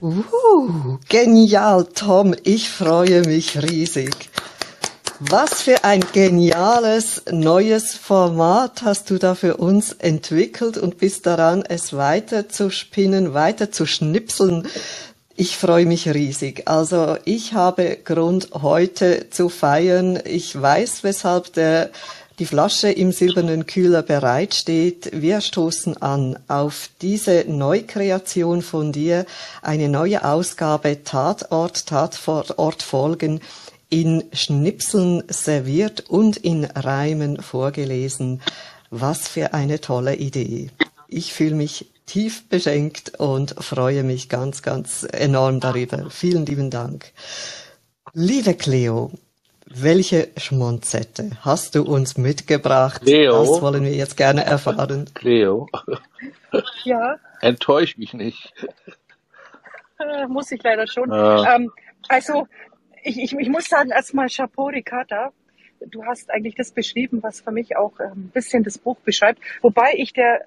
Uh, 0.00 0.98
genial, 1.08 1.86
Tom. 1.86 2.34
Ich 2.44 2.68
freue 2.68 3.22
mich 3.22 3.62
riesig. 3.62 4.30
Was 5.20 5.62
für 5.62 5.84
ein 5.84 6.04
geniales 6.12 7.22
neues 7.30 7.94
Format 7.94 8.82
hast 8.82 9.08
du 9.08 9.18
da 9.18 9.34
für 9.34 9.56
uns 9.56 9.92
entwickelt 9.92 10.76
und 10.76 10.98
bist 10.98 11.24
daran, 11.24 11.62
es 11.66 11.94
weiter 11.94 12.50
zu 12.50 12.70
spinnen, 12.70 13.32
weiter 13.32 13.72
zu 13.72 13.86
schnipseln. 13.86 14.68
Ich 15.38 15.58
freue 15.58 15.84
mich 15.84 16.08
riesig. 16.08 16.62
Also 16.66 17.18
ich 17.26 17.52
habe 17.52 17.98
Grund 18.02 18.48
heute 18.54 19.28
zu 19.28 19.50
feiern. 19.50 20.18
Ich 20.24 20.58
weiß, 20.58 21.04
weshalb 21.04 21.52
der, 21.52 21.90
die 22.38 22.46
Flasche 22.46 22.90
im 22.90 23.12
silbernen 23.12 23.66
Kühler 23.66 24.02
bereitsteht. 24.02 25.10
Wir 25.12 25.42
stoßen 25.42 25.98
an 25.98 26.38
auf 26.48 26.88
diese 27.02 27.44
Neukreation 27.46 28.62
von 28.62 28.92
dir, 28.92 29.26
eine 29.60 29.90
neue 29.90 30.24
Ausgabe 30.24 31.04
Tatort, 31.04 31.86
Tatort 31.86 32.82
folgen 32.82 33.40
in 33.90 34.24
Schnipseln 34.32 35.22
serviert 35.28 36.08
und 36.08 36.38
in 36.38 36.64
Reimen 36.64 37.42
vorgelesen. 37.42 38.40
Was 38.88 39.28
für 39.28 39.52
eine 39.52 39.82
tolle 39.82 40.16
Idee. 40.16 40.70
Ich 41.08 41.32
fühle 41.32 41.54
mich 41.54 41.90
tief 42.06 42.48
beschenkt 42.48 43.18
und 43.18 43.50
freue 43.62 44.02
mich 44.02 44.28
ganz, 44.28 44.62
ganz 44.62 45.06
enorm 45.12 45.60
darüber. 45.60 46.10
Vielen 46.10 46.46
lieben 46.46 46.70
Dank. 46.70 47.12
Liebe 48.12 48.54
Cleo, 48.54 49.10
welche 49.66 50.28
Schmonzette 50.36 51.30
hast 51.40 51.74
du 51.74 51.82
uns 51.82 52.16
mitgebracht? 52.16 53.02
Cleo? 53.02 53.32
Das 53.40 53.60
wollen 53.62 53.84
wir 53.84 53.92
jetzt 53.94 54.16
gerne 54.16 54.44
erfahren. 54.44 55.10
Cleo, 55.14 55.68
Ja, 56.84 57.16
enttäusch 57.40 57.96
mich 57.98 58.14
nicht. 58.14 58.52
äh, 59.98 60.26
muss 60.28 60.50
ich 60.52 60.62
leider 60.62 60.86
schon. 60.86 61.10
Ja. 61.10 61.56
Ähm, 61.56 61.72
also, 62.08 62.46
ich, 63.02 63.18
ich, 63.18 63.32
ich 63.32 63.48
muss 63.48 63.66
sagen, 63.66 63.90
erstmal 63.90 64.28
Chapeau, 64.28 64.66
Ricarda. 64.66 65.32
Du 65.88 66.04
hast 66.04 66.30
eigentlich 66.30 66.54
das 66.54 66.70
beschrieben, 66.70 67.22
was 67.22 67.40
für 67.42 67.50
mich 67.50 67.76
auch 67.76 68.00
ähm, 68.00 68.12
ein 68.12 68.30
bisschen 68.32 68.64
das 68.64 68.78
Buch 68.78 68.96
beschreibt. 69.04 69.40
Wobei 69.60 69.92
ich 69.96 70.12
der 70.12 70.40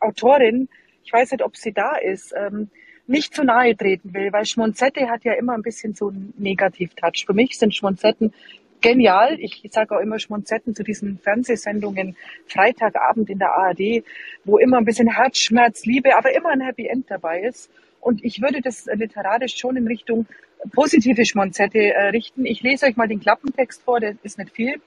Autorin, 0.00 0.68
ich 1.04 1.12
weiß 1.12 1.32
nicht, 1.32 1.42
ob 1.42 1.56
sie 1.56 1.72
da 1.72 1.96
ist, 1.96 2.34
ähm, 2.36 2.70
nicht 3.06 3.34
zu 3.34 3.44
nahe 3.44 3.76
treten 3.76 4.14
will, 4.14 4.32
weil 4.32 4.46
Schmonzette 4.46 5.08
hat 5.10 5.24
ja 5.24 5.34
immer 5.34 5.52
ein 5.54 5.62
bisschen 5.62 5.94
so 5.94 6.08
einen 6.08 6.32
Negativ-Touch. 6.38 7.24
Für 7.26 7.34
mich 7.34 7.58
sind 7.58 7.74
Schmonzetten 7.74 8.32
genial. 8.80 9.38
Ich 9.40 9.62
sage 9.70 9.96
auch 9.96 10.00
immer 10.00 10.18
Schmonzetten 10.18 10.74
zu 10.74 10.82
diesen 10.82 11.18
Fernsehsendungen 11.18 12.16
Freitagabend 12.46 13.30
in 13.30 13.38
der 13.38 13.52
ARD, 13.52 14.04
wo 14.44 14.58
immer 14.58 14.78
ein 14.78 14.84
bisschen 14.84 15.08
Herzschmerz, 15.08 15.84
Liebe, 15.84 16.16
aber 16.16 16.34
immer 16.34 16.50
ein 16.50 16.60
Happy 16.60 16.86
End 16.86 17.10
dabei 17.10 17.40
ist. 17.40 17.70
Und 18.00 18.24
ich 18.24 18.42
würde 18.42 18.60
das 18.60 18.86
literarisch 18.86 19.56
schon 19.56 19.76
in 19.76 19.86
Richtung 19.86 20.26
positive 20.72 21.24
Schmonzette 21.24 21.78
äh, 21.78 22.08
richten. 22.08 22.44
Ich 22.46 22.62
lese 22.62 22.86
euch 22.86 22.96
mal 22.96 23.08
den 23.08 23.20
Klappentext 23.20 23.82
vor, 23.82 24.00
der 24.00 24.16
ist 24.22 24.38
nicht 24.38 24.50
viel. 24.50 24.80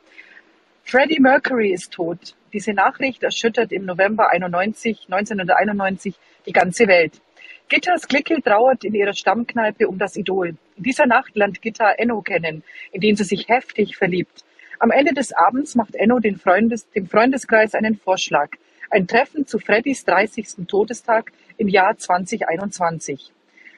Freddie 0.84 1.20
Mercury 1.20 1.72
ist 1.72 1.92
tot. 1.92 2.37
Diese 2.54 2.74
Nachricht 2.74 3.24
erschüttert 3.24 3.72
im 3.72 3.86
November 3.86 4.30
91, 4.30 5.08
1991 5.10 6.16
die 6.46 6.54
ganze 6.54 6.88
Welt. 6.88 7.22
Gitters 7.68 8.08
Clique 8.08 8.42
trauert 8.42 8.86
in 8.86 8.94
ihrer 8.94 9.14
Stammkneipe 9.14 9.90
um 9.90 9.98
das 9.98 10.16
Idol. 10.16 10.56
In 10.78 10.84
dieser 10.84 11.06
Nacht 11.06 11.36
lernt 11.36 11.62
Gitta 11.62 11.92
Enno 11.92 12.22
kennen, 12.22 12.64
in 12.94 13.02
den 13.02 13.18
sie 13.18 13.26
sich 13.26 13.50
heftig 13.50 13.98
verliebt. 13.98 14.46
Am 14.80 14.92
Ende 14.92 15.14
des 15.14 15.34
Abends 15.34 15.76
macht 15.76 15.96
Enno 15.96 16.20
Freundes, 16.42 16.90
dem 16.92 17.08
Freundeskreis 17.08 17.74
einen 17.74 17.98
Vorschlag. 17.98 18.52
Ein 18.90 19.08
Treffen 19.08 19.46
zu 19.46 19.60
Freddys 19.60 20.06
30. 20.06 20.68
Todestag 20.68 21.34
im 21.58 21.68
Jahr 21.68 21.98
2021. 21.98 23.34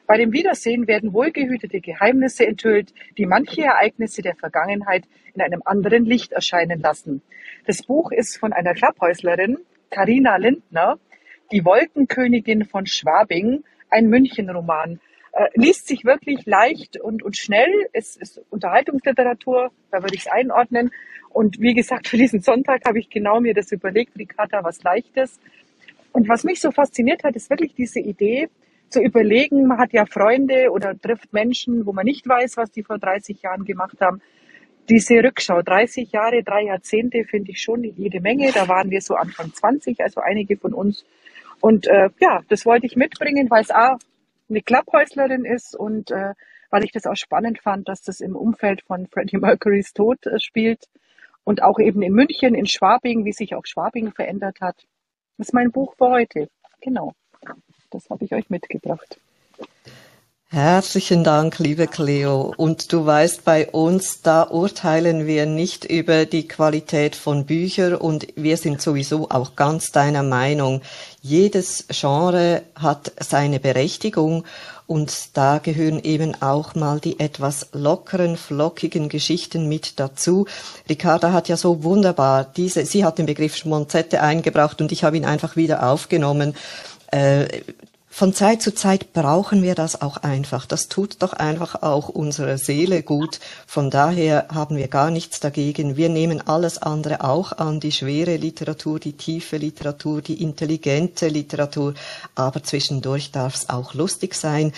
Bei 0.10 0.18
dem 0.18 0.34
Wiedersehen 0.34 0.88
werden 0.88 1.14
wohlgehütete 1.14 1.82
Geheimnisse 1.82 2.44
enthüllt, 2.48 2.96
die 3.20 3.28
manche 3.28 3.62
Ereignisse 3.62 4.24
der 4.24 4.36
Vergangenheit 4.36 5.04
in 5.36 5.42
einem 5.44 5.62
anderen 5.66 6.04
Licht 6.04 6.32
erscheinen 6.32 6.80
lassen. 6.80 7.22
Das 7.68 7.84
Buch 7.84 8.12
ist 8.12 8.40
von 8.40 8.52
einer 8.52 8.74
Klapphäuslerin, 8.74 9.60
Karina 9.92 10.38
Lindner, 10.38 10.98
die 11.52 11.64
Wolkenkönigin 11.64 12.66
von 12.66 12.88
Schwabing, 12.88 13.64
ein 13.92 14.08
Münchenroman. 14.08 15.00
Äh, 15.32 15.50
liest 15.54 15.88
sich 15.88 16.04
wirklich 16.06 16.44
leicht 16.48 17.00
und, 17.00 17.22
und 17.22 17.38
schnell. 17.38 17.72
Es 17.94 18.18
ist 18.18 18.42
Unterhaltungsliteratur, 18.50 19.70
da 19.92 20.02
würde 20.02 20.16
ich 20.16 20.22
es 20.22 20.28
einordnen. 20.28 20.90
Und 21.30 21.62
wie 21.62 21.76
gesagt, 21.76 22.08
für 22.08 22.18
diesen 22.18 22.42
Sonntag 22.42 22.82
habe 22.88 22.98
ich 22.98 23.12
genau 23.12 23.42
mir 23.42 23.54
das 23.54 23.72
überlegt, 23.72 24.18
Ricarda, 24.18 24.64
was 24.64 24.82
Leichtes. 24.82 25.40
Und 26.14 26.28
was 26.28 26.44
mich 26.44 26.62
so 26.62 26.72
fasziniert 26.72 27.24
hat, 27.24 27.36
ist 27.36 27.52
wirklich 27.52 27.76
diese 27.76 28.00
Idee, 28.00 28.50
zu 28.90 29.02
überlegen, 29.02 29.68
man 29.68 29.78
hat 29.78 29.94
ja 29.94 30.06
Freunde 30.06 30.72
oder 30.72 31.00
trifft 31.00 31.34
Menschen, 31.34 31.86
wo 31.86 31.94
man 31.94 32.06
nicht 32.06 32.28
weiß, 32.28 32.58
was 32.58 32.72
die 32.72 32.84
vor 32.84 32.98
30 32.98 33.42
Jahren 33.42 33.66
gemacht 33.66 34.02
haben. 34.02 34.22
Diese 34.90 35.24
Rückschau, 35.24 35.62
30 35.62 36.12
Jahre, 36.12 36.44
drei 36.44 36.64
Jahrzehnte, 36.64 37.24
finde 37.24 37.52
ich 37.52 37.62
schon 37.62 37.84
jede 37.84 38.22
Menge. 38.22 38.52
Da 38.52 38.68
waren 38.68 38.90
wir 38.90 39.02
so 39.02 39.16
Anfang 39.16 39.54
20, 39.54 40.02
also 40.02 40.22
einige 40.22 40.58
von 40.58 40.74
uns. 40.74 41.06
Und 41.62 41.88
äh, 41.88 42.10
ja, 42.20 42.42
das 42.50 42.66
wollte 42.66 42.88
ich 42.88 42.96
mitbringen, 42.96 43.50
weil 43.50 43.62
es 43.62 43.72
auch 43.72 44.00
eine 44.50 44.62
Klapphäuslerin 44.62 45.46
ist 45.46 45.76
und 45.76 46.12
äh, 46.12 46.34
weil 46.72 46.84
ich 46.84 46.92
das 46.92 47.06
auch 47.06 47.16
spannend 47.16 47.60
fand, 47.60 47.88
dass 47.88 48.02
das 48.02 48.22
im 48.22 48.36
Umfeld 48.36 48.82
von 48.84 49.08
Freddie 49.08 49.38
Mercurys 49.38 49.94
Tod 49.94 50.26
äh, 50.26 50.40
spielt 50.40 50.86
und 51.44 51.62
auch 51.62 51.80
eben 51.80 52.02
in 52.02 52.14
München, 52.14 52.56
in 52.56 52.68
Schwabing, 52.68 53.26
wie 53.26 53.34
sich 53.34 53.56
auch 53.56 53.66
Schwabing 53.66 54.12
verändert 54.12 54.62
hat. 54.62 54.88
Das 55.38 55.48
ist 55.48 55.54
mein 55.54 55.72
Buch 55.72 55.96
für 55.98 56.10
heute. 56.10 56.50
Genau. 56.82 57.14
Das 57.90 58.10
habe 58.10 58.26
ich 58.26 58.34
euch 58.34 58.50
mitgebracht. 58.50 59.20
Herzlichen 60.52 61.24
Dank, 61.24 61.60
liebe 61.60 61.86
Cleo. 61.86 62.54
Und 62.58 62.92
du 62.92 63.06
weißt, 63.06 63.46
bei 63.46 63.70
uns, 63.70 64.24
da 64.24 64.42
urteilen 64.50 65.28
wir 65.28 65.46
nicht 65.46 65.86
über 65.86 66.26
die 66.26 66.48
Qualität 66.48 67.16
von 67.16 67.46
Büchern 67.46 67.94
und 67.94 68.28
wir 68.36 68.58
sind 68.58 68.82
sowieso 68.82 69.30
auch 69.30 69.56
ganz 69.56 69.92
deiner 69.92 70.24
Meinung. 70.24 70.82
Jedes 71.22 71.86
Genre 71.90 72.64
hat 72.74 73.12
seine 73.20 73.60
Berechtigung 73.60 74.44
und 74.88 75.38
da 75.38 75.60
gehören 75.60 76.00
eben 76.00 76.34
auch 76.42 76.74
mal 76.74 77.00
die 77.00 77.20
etwas 77.20 77.68
lockeren, 77.74 78.36
flockigen 78.36 79.08
Geschichten 79.08 79.70
mit 79.70 80.00
dazu. 80.00 80.48
Ricarda 80.90 81.32
hat 81.32 81.48
ja 81.48 81.58
so 81.58 81.84
wunderbar 81.84 82.44
diese, 82.44 82.88
sie 82.88 83.06
hat 83.06 83.20
den 83.20 83.28
Begriff 83.28 83.56
Schmonzette 83.56 84.24
eingebracht 84.24 84.82
und 84.82 84.92
ich 84.92 85.04
habe 85.04 85.16
ihn 85.16 85.26
einfach 85.26 85.56
wieder 85.56 85.88
aufgenommen. 85.88 86.56
Äh, 87.12 87.62
von 88.12 88.34
Zeit 88.34 88.62
zu 88.62 88.74
Zeit 88.74 89.14
brauchen 89.14 89.64
wir 89.64 89.76
das 89.76 90.02
auch 90.02 90.18
einfach. 90.18 90.66
Das 90.66 90.90
tut 90.90 91.22
doch 91.22 91.32
einfach 91.32 91.84
auch 91.84 92.10
unserer 92.10 92.58
Seele 92.58 93.02
gut. 93.02 93.40
Von 93.66 93.90
daher 93.90 94.48
haben 94.52 94.76
wir 94.76 94.90
gar 94.90 95.10
nichts 95.10 95.40
dagegen. 95.40 95.96
Wir 95.96 96.10
nehmen 96.10 96.46
alles 96.46 96.80
andere 96.80 97.24
auch 97.24 97.54
an, 97.54 97.80
die 97.80 97.94
schwere 97.94 98.36
Literatur, 98.36 99.00
die 99.00 99.14
tiefe 99.14 99.56
Literatur, 99.56 100.22
die 100.22 100.42
intelligente 100.42 101.30
Literatur. 101.30 101.94
Aber 102.36 102.62
zwischendurch 102.62 103.32
darf 103.32 103.56
es 103.56 103.70
auch 103.70 103.94
lustig 103.94 104.34
sein. 104.34 104.74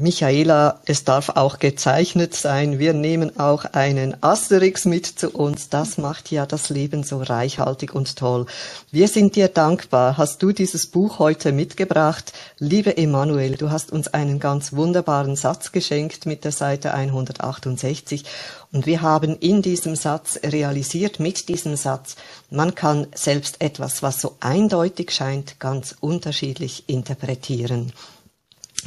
Michaela, 0.00 0.80
es 0.86 1.04
darf 1.04 1.28
auch 1.30 1.58
gezeichnet 1.58 2.34
sein. 2.34 2.78
Wir 2.78 2.94
nehmen 2.94 3.38
auch 3.38 3.64
einen 3.66 4.16
Asterix 4.22 4.86
mit 4.86 5.06
zu 5.06 5.30
uns. 5.30 5.68
Das 5.68 5.98
macht 5.98 6.30
ja 6.30 6.46
das 6.46 6.70
Leben 6.70 7.02
so 7.02 7.22
reichhaltig 7.22 7.94
und 7.94 8.16
toll. 8.16 8.46
Wir 8.90 9.08
sind 9.08 9.36
dir 9.36 9.48
dankbar. 9.48 10.16
Hast 10.16 10.42
du 10.42 10.52
dieses 10.52 10.86
Buch 10.86 11.18
heute 11.18 11.52
mitgebracht? 11.52 12.32
Liebe 12.58 12.96
Emanuel, 12.96 13.56
du 13.56 13.70
hast 13.70 13.92
uns 13.92 14.08
einen 14.08 14.40
ganz 14.40 14.72
wunderbaren 14.72 15.36
Satz 15.36 15.70
geschenkt 15.70 16.24
mit 16.24 16.44
der 16.44 16.52
Seite 16.52 16.94
168. 16.94 18.24
Und 18.72 18.86
wir 18.86 19.02
haben 19.02 19.36
in 19.38 19.62
diesem 19.62 19.96
Satz 19.96 20.38
realisiert, 20.42 21.20
mit 21.20 21.48
diesem 21.48 21.76
Satz, 21.76 22.16
man 22.50 22.74
kann 22.74 23.06
selbst 23.14 23.60
etwas, 23.60 24.02
was 24.02 24.20
so 24.20 24.36
eindeutig 24.40 25.10
scheint, 25.10 25.60
ganz 25.60 25.94
unterschiedlich 26.00 26.84
interpretieren. 26.86 27.92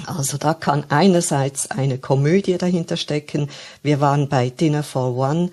Also 0.06 0.38
da 0.38 0.54
kann 0.54 0.86
einerseits 0.89 1.70
eine 1.70 1.98
Komödie 1.98 2.58
dahinter 2.58 2.98
stecken. 2.98 3.50
Wir 3.84 4.02
waren 4.02 4.28
bei 4.28 4.50
Dinner 4.50 4.84
for 4.84 5.16
One. 5.16 5.52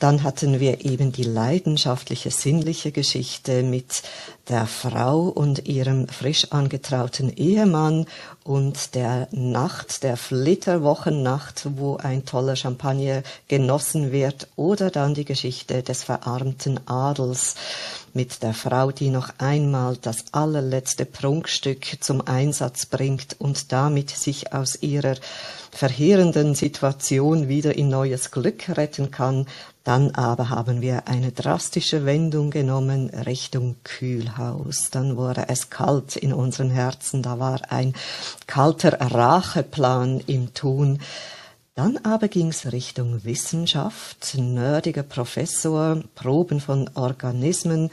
Dann 0.00 0.22
hatten 0.22 0.60
wir 0.60 0.86
eben 0.86 1.12
die 1.12 1.24
leidenschaftliche 1.24 2.30
sinnliche 2.30 2.90
Geschichte 2.90 3.62
mit 3.62 4.02
der 4.48 4.66
Frau 4.66 5.24
und 5.24 5.68
ihrem 5.68 6.08
frisch 6.08 6.50
angetrauten 6.52 7.30
Ehemann 7.36 8.06
und 8.42 8.94
der 8.94 9.28
Nacht, 9.30 10.02
der 10.02 10.16
Flitterwochennacht, 10.16 11.66
wo 11.76 11.98
ein 11.98 12.24
toller 12.24 12.56
Champagner 12.56 13.22
genossen 13.46 14.10
wird, 14.10 14.48
oder 14.56 14.90
dann 14.90 15.12
die 15.12 15.26
Geschichte 15.26 15.82
des 15.82 16.02
verarmten 16.02 16.80
Adels 16.88 17.56
mit 18.14 18.42
der 18.42 18.54
Frau, 18.54 18.92
die 18.92 19.10
noch 19.10 19.28
einmal 19.36 19.98
das 19.98 20.32
allerletzte 20.32 21.04
Prunkstück 21.04 21.98
zum 22.00 22.26
Einsatz 22.26 22.86
bringt 22.86 23.36
und 23.38 23.70
damit 23.70 24.08
sich 24.08 24.54
aus 24.54 24.82
ihrer 24.82 25.16
verheerenden 25.70 26.54
Situation 26.54 27.48
wieder 27.48 27.76
in 27.76 27.88
neues 27.88 28.30
Glück 28.30 28.76
retten 28.76 29.10
kann, 29.10 29.46
dann 29.84 30.10
aber 30.10 30.50
haben 30.50 30.82
wir 30.82 31.08
eine 31.08 31.32
drastische 31.32 32.04
Wendung 32.04 32.50
genommen 32.50 33.08
Richtung 33.10 33.76
Kühlhaus. 33.82 34.90
Dann 34.90 35.16
wurde 35.16 35.46
es 35.48 35.70
kalt 35.70 36.16
in 36.16 36.32
unseren 36.32 36.70
Herzen. 36.70 37.22
Da 37.22 37.38
war 37.38 37.72
ein 37.72 37.94
kalter 38.46 39.00
Racheplan 39.00 40.20
im 40.26 40.52
Tun. 40.52 40.98
Dann 41.74 41.96
aber 41.98 42.28
ging's 42.28 42.70
Richtung 42.72 43.24
Wissenschaft, 43.24 44.36
nerdiger 44.36 45.02
Professor, 45.02 46.02
Proben 46.14 46.60
von 46.60 46.90
Organismen, 46.94 47.90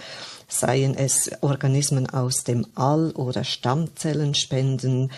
seien 0.49 0.93
es 0.93 1.31
Organismen 1.39 2.09
aus 2.09 2.43
dem 2.43 2.65
All 2.75 3.11
oder 3.11 3.45
Stammzellenspenden, 3.45 5.09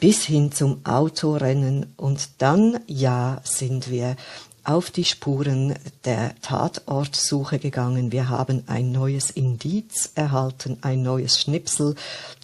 bis 0.00 0.24
hin 0.24 0.50
zum 0.50 0.84
Autorennen. 0.84 1.92
Und 1.96 2.30
dann, 2.38 2.80
ja, 2.86 3.40
sind 3.44 3.90
wir 3.90 4.16
auf 4.64 4.90
die 4.90 5.04
Spuren 5.04 5.74
der 6.04 6.34
Tatortsuche 6.42 7.58
gegangen. 7.58 8.12
Wir 8.12 8.28
haben 8.28 8.64
ein 8.66 8.92
neues 8.92 9.30
Indiz 9.30 10.10
erhalten, 10.14 10.78
ein 10.82 11.02
neues 11.02 11.40
Schnipsel 11.40 11.94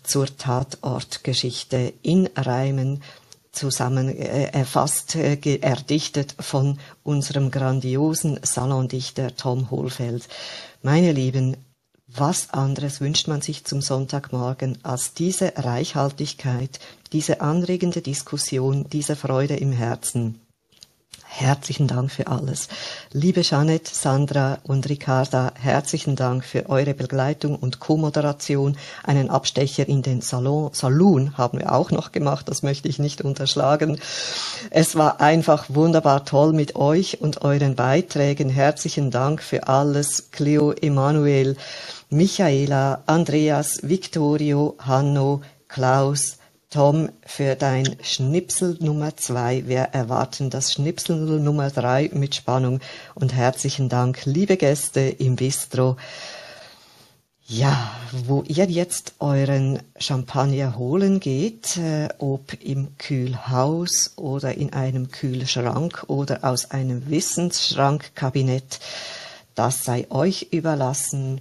zur 0.03 0.27
Tatortgeschichte 0.37 1.93
in 2.03 2.29
Reimen 2.37 3.03
zusammen 3.53 4.09
äh, 4.09 4.51
erfasst, 4.53 5.17
äh, 5.17 5.37
erdichtet 5.61 6.35
von 6.39 6.79
unserem 7.03 7.51
grandiosen 7.51 8.39
Salondichter 8.43 9.35
Tom 9.35 9.71
Hohlfeld. 9.71 10.29
Meine 10.83 11.13
Lieben, 11.13 11.57
was 12.07 12.51
anderes 12.51 13.01
wünscht 13.01 13.29
man 13.29 13.41
sich 13.41 13.65
zum 13.65 13.81
Sonntagmorgen 13.81 14.79
als 14.85 15.15
diese 15.15 15.53
Reichhaltigkeit, 15.57 16.79
diese 17.13 17.41
anregende 17.41 18.03
Diskussion, 18.03 18.87
diese 18.91 19.17
Freude 19.17 19.57
im 19.57 19.73
Herzen? 19.73 20.41
Herzlichen 21.29 21.87
Dank 21.87 22.11
für 22.11 22.29
alles. 22.29 22.69
Liebe 23.13 23.43
Jeanette, 23.43 23.95
Sandra 23.95 24.59
und 24.63 24.89
Ricarda, 24.89 25.53
herzlichen 25.55 26.17
Dank 26.17 26.45
für 26.45 26.71
eure 26.71 26.95
Begleitung 26.95 27.57
und 27.57 27.79
Co-Moderation. 27.79 28.79
Einen 29.03 29.29
Abstecher 29.29 29.87
in 29.87 30.01
den 30.01 30.23
Salon, 30.23 30.71
Saloon 30.73 31.37
haben 31.37 31.59
wir 31.59 31.75
auch 31.75 31.91
noch 31.91 32.11
gemacht, 32.11 32.49
das 32.49 32.63
möchte 32.63 32.89
ich 32.89 32.99
nicht 32.99 33.21
unterschlagen. 33.21 33.99
Es 34.71 34.97
war 34.97 35.21
einfach 35.21 35.67
wunderbar 35.69 36.25
toll 36.25 36.55
mit 36.55 36.75
euch 36.75 37.21
und 37.21 37.43
euren 37.43 37.75
Beiträgen. 37.75 38.49
Herzlichen 38.49 39.11
Dank 39.11 39.43
für 39.43 39.69
alles. 39.69 40.31
Cleo, 40.31 40.73
Emanuel, 40.73 41.57
Michaela, 42.09 43.03
Andreas, 43.05 43.81
Victorio, 43.83 44.77
Hanno, 44.79 45.43
Klaus, 45.69 46.39
Tom, 46.69 47.11
für 47.25 47.55
dein 47.55 47.97
Schnipsel 48.03 48.77
Nummer 48.81 49.17
zwei. 49.17 49.69
Wir 49.69 49.83
erwarten 49.93 50.51
das 50.51 50.73
Schnipsel 50.73 51.39
Nummer 51.39 51.71
drei 51.71 52.11
mit 52.13 52.35
Spannung 52.35 52.81
und 53.15 53.33
herzlichen 53.33 53.89
Dank, 53.89 54.25
liebe 54.25 54.57
Gäste 54.57 55.01
im 55.01 55.37
Bistro. 55.37 55.97
Ja, 57.47 57.93
wo 58.11 58.43
ihr 58.43 58.65
jetzt 58.65 59.15
euren 59.21 59.79
Champagner 59.97 60.77
holen 60.77 61.21
geht, 61.21 61.77
äh, 61.77 62.09
ob 62.19 62.61
im 62.61 62.99
Kühlhaus 62.99 64.15
oder 64.17 64.57
in 64.57 64.73
einem 64.73 65.13
Kühlschrank 65.13 66.03
oder 66.09 66.43
aus 66.43 66.73
einem 66.73 67.09
Wissensschrankkabinett, 67.09 68.81
das 69.55 69.85
sei 69.85 70.11
euch 70.11 70.49
überlassen. 70.51 71.41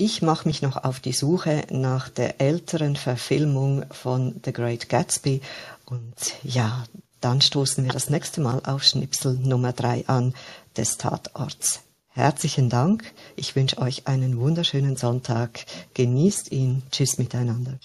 Ich 0.00 0.22
mache 0.22 0.46
mich 0.46 0.62
noch 0.62 0.76
auf 0.84 1.00
die 1.00 1.12
Suche 1.12 1.66
nach 1.72 2.08
der 2.08 2.40
älteren 2.40 2.94
Verfilmung 2.94 3.84
von 3.90 4.40
The 4.44 4.52
Great 4.52 4.88
Gatsby 4.88 5.40
und 5.86 6.14
ja, 6.44 6.84
dann 7.20 7.40
stoßen 7.40 7.82
wir 7.82 7.90
das 7.90 8.08
nächste 8.08 8.40
Mal 8.40 8.62
auf 8.64 8.84
Schnipsel 8.84 9.34
Nummer 9.34 9.72
drei 9.72 10.06
an 10.06 10.34
des 10.76 10.98
Tatorts. 10.98 11.82
herzlichen 12.10 12.70
Dank. 12.70 13.12
Ich 13.34 13.56
wünsche 13.56 13.78
euch 13.78 14.06
einen 14.06 14.38
wunderschönen 14.38 14.96
Sonntag. 14.96 15.66
Genießt 15.94 16.52
ihn. 16.52 16.84
Tschüss 16.92 17.18
miteinander. 17.18 17.80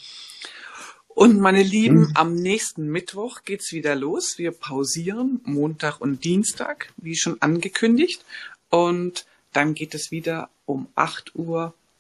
Und 1.08 1.40
meine 1.40 1.64
Lieben, 1.64 2.12
am 2.14 2.36
nächsten 2.36 2.90
Mittwoch 2.90 3.42
geht's 3.44 3.72
wieder 3.72 3.96
los. 3.96 4.38
Wir 4.38 4.52
pausieren 4.52 5.42
Montag 5.46 6.00
und 6.00 6.24
Dienstag, 6.24 6.94
wie 6.98 7.16
schon 7.16 7.42
angekündigt. 7.42 8.24
Und 8.70 9.26
dann 9.52 9.74
geht 9.74 9.96
es 9.96 10.12
wieder 10.12 10.52
um 10.66 10.88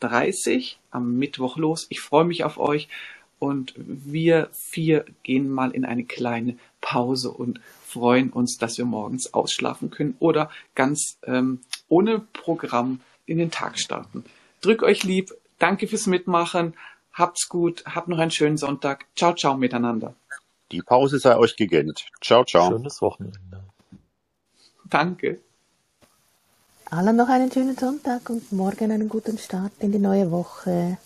8.30 0.03 0.57
Uhr 0.57 0.77
am 0.91 1.17
Mittwoch 1.17 1.57
los. 1.57 1.87
Ich 1.89 2.01
freue 2.01 2.25
mich 2.25 2.43
auf 2.43 2.57
euch. 2.57 2.87
Und 3.39 3.73
wir 3.77 4.47
vier 4.53 5.03
gehen 5.23 5.49
mal 5.49 5.71
in 5.71 5.83
eine 5.83 6.05
kleine 6.05 6.57
Pause 6.79 7.29
und 7.29 7.59
freuen 7.85 8.29
uns, 8.29 8.57
dass 8.57 8.77
wir 8.77 8.85
morgens 8.85 9.33
ausschlafen 9.33 9.89
können 9.89 10.15
oder 10.19 10.49
ganz 10.75 11.17
ähm, 11.23 11.59
ohne 11.89 12.19
Programm 12.19 13.01
in 13.25 13.37
den 13.37 13.51
Tag 13.51 13.79
starten. 13.79 14.23
Drück 14.61 14.81
euch 14.81 15.03
lieb. 15.03 15.33
Danke 15.59 15.87
fürs 15.87 16.07
Mitmachen. 16.07 16.73
Habt's 17.11 17.49
gut. 17.49 17.83
Habt 17.85 18.07
noch 18.07 18.17
einen 18.17 18.31
schönen 18.31 18.57
Sonntag. 18.57 19.05
Ciao, 19.15 19.33
ciao 19.33 19.57
miteinander. 19.57 20.15
Die 20.71 20.81
Pause 20.81 21.19
sei 21.19 21.37
euch 21.37 21.55
gegönnt. 21.55 22.05
Ciao, 22.21 22.43
ciao. 22.45 22.71
Schönes 22.71 23.01
Wochenende. 23.01 23.39
Danke. 24.85 25.39
Allen 26.93 27.15
noch 27.15 27.27
einen 27.27 27.51
schönen 27.51 27.75
Sonntag 27.75 28.29
und 28.29 28.51
morgen 28.51 28.91
einen 28.91 29.09
guten 29.09 29.39
Start 29.39 29.71
in 29.79 29.91
die 29.91 29.97
neue 29.97 30.29
Woche. 30.29 30.99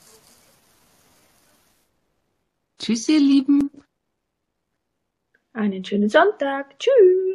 Tschüss, 2.78 3.08
ihr 3.08 3.22
Lieben. 3.22 3.72
Einen 5.54 5.86
schönen 5.86 6.10
Sonntag. 6.10 6.78
Tschüss. 6.78 7.27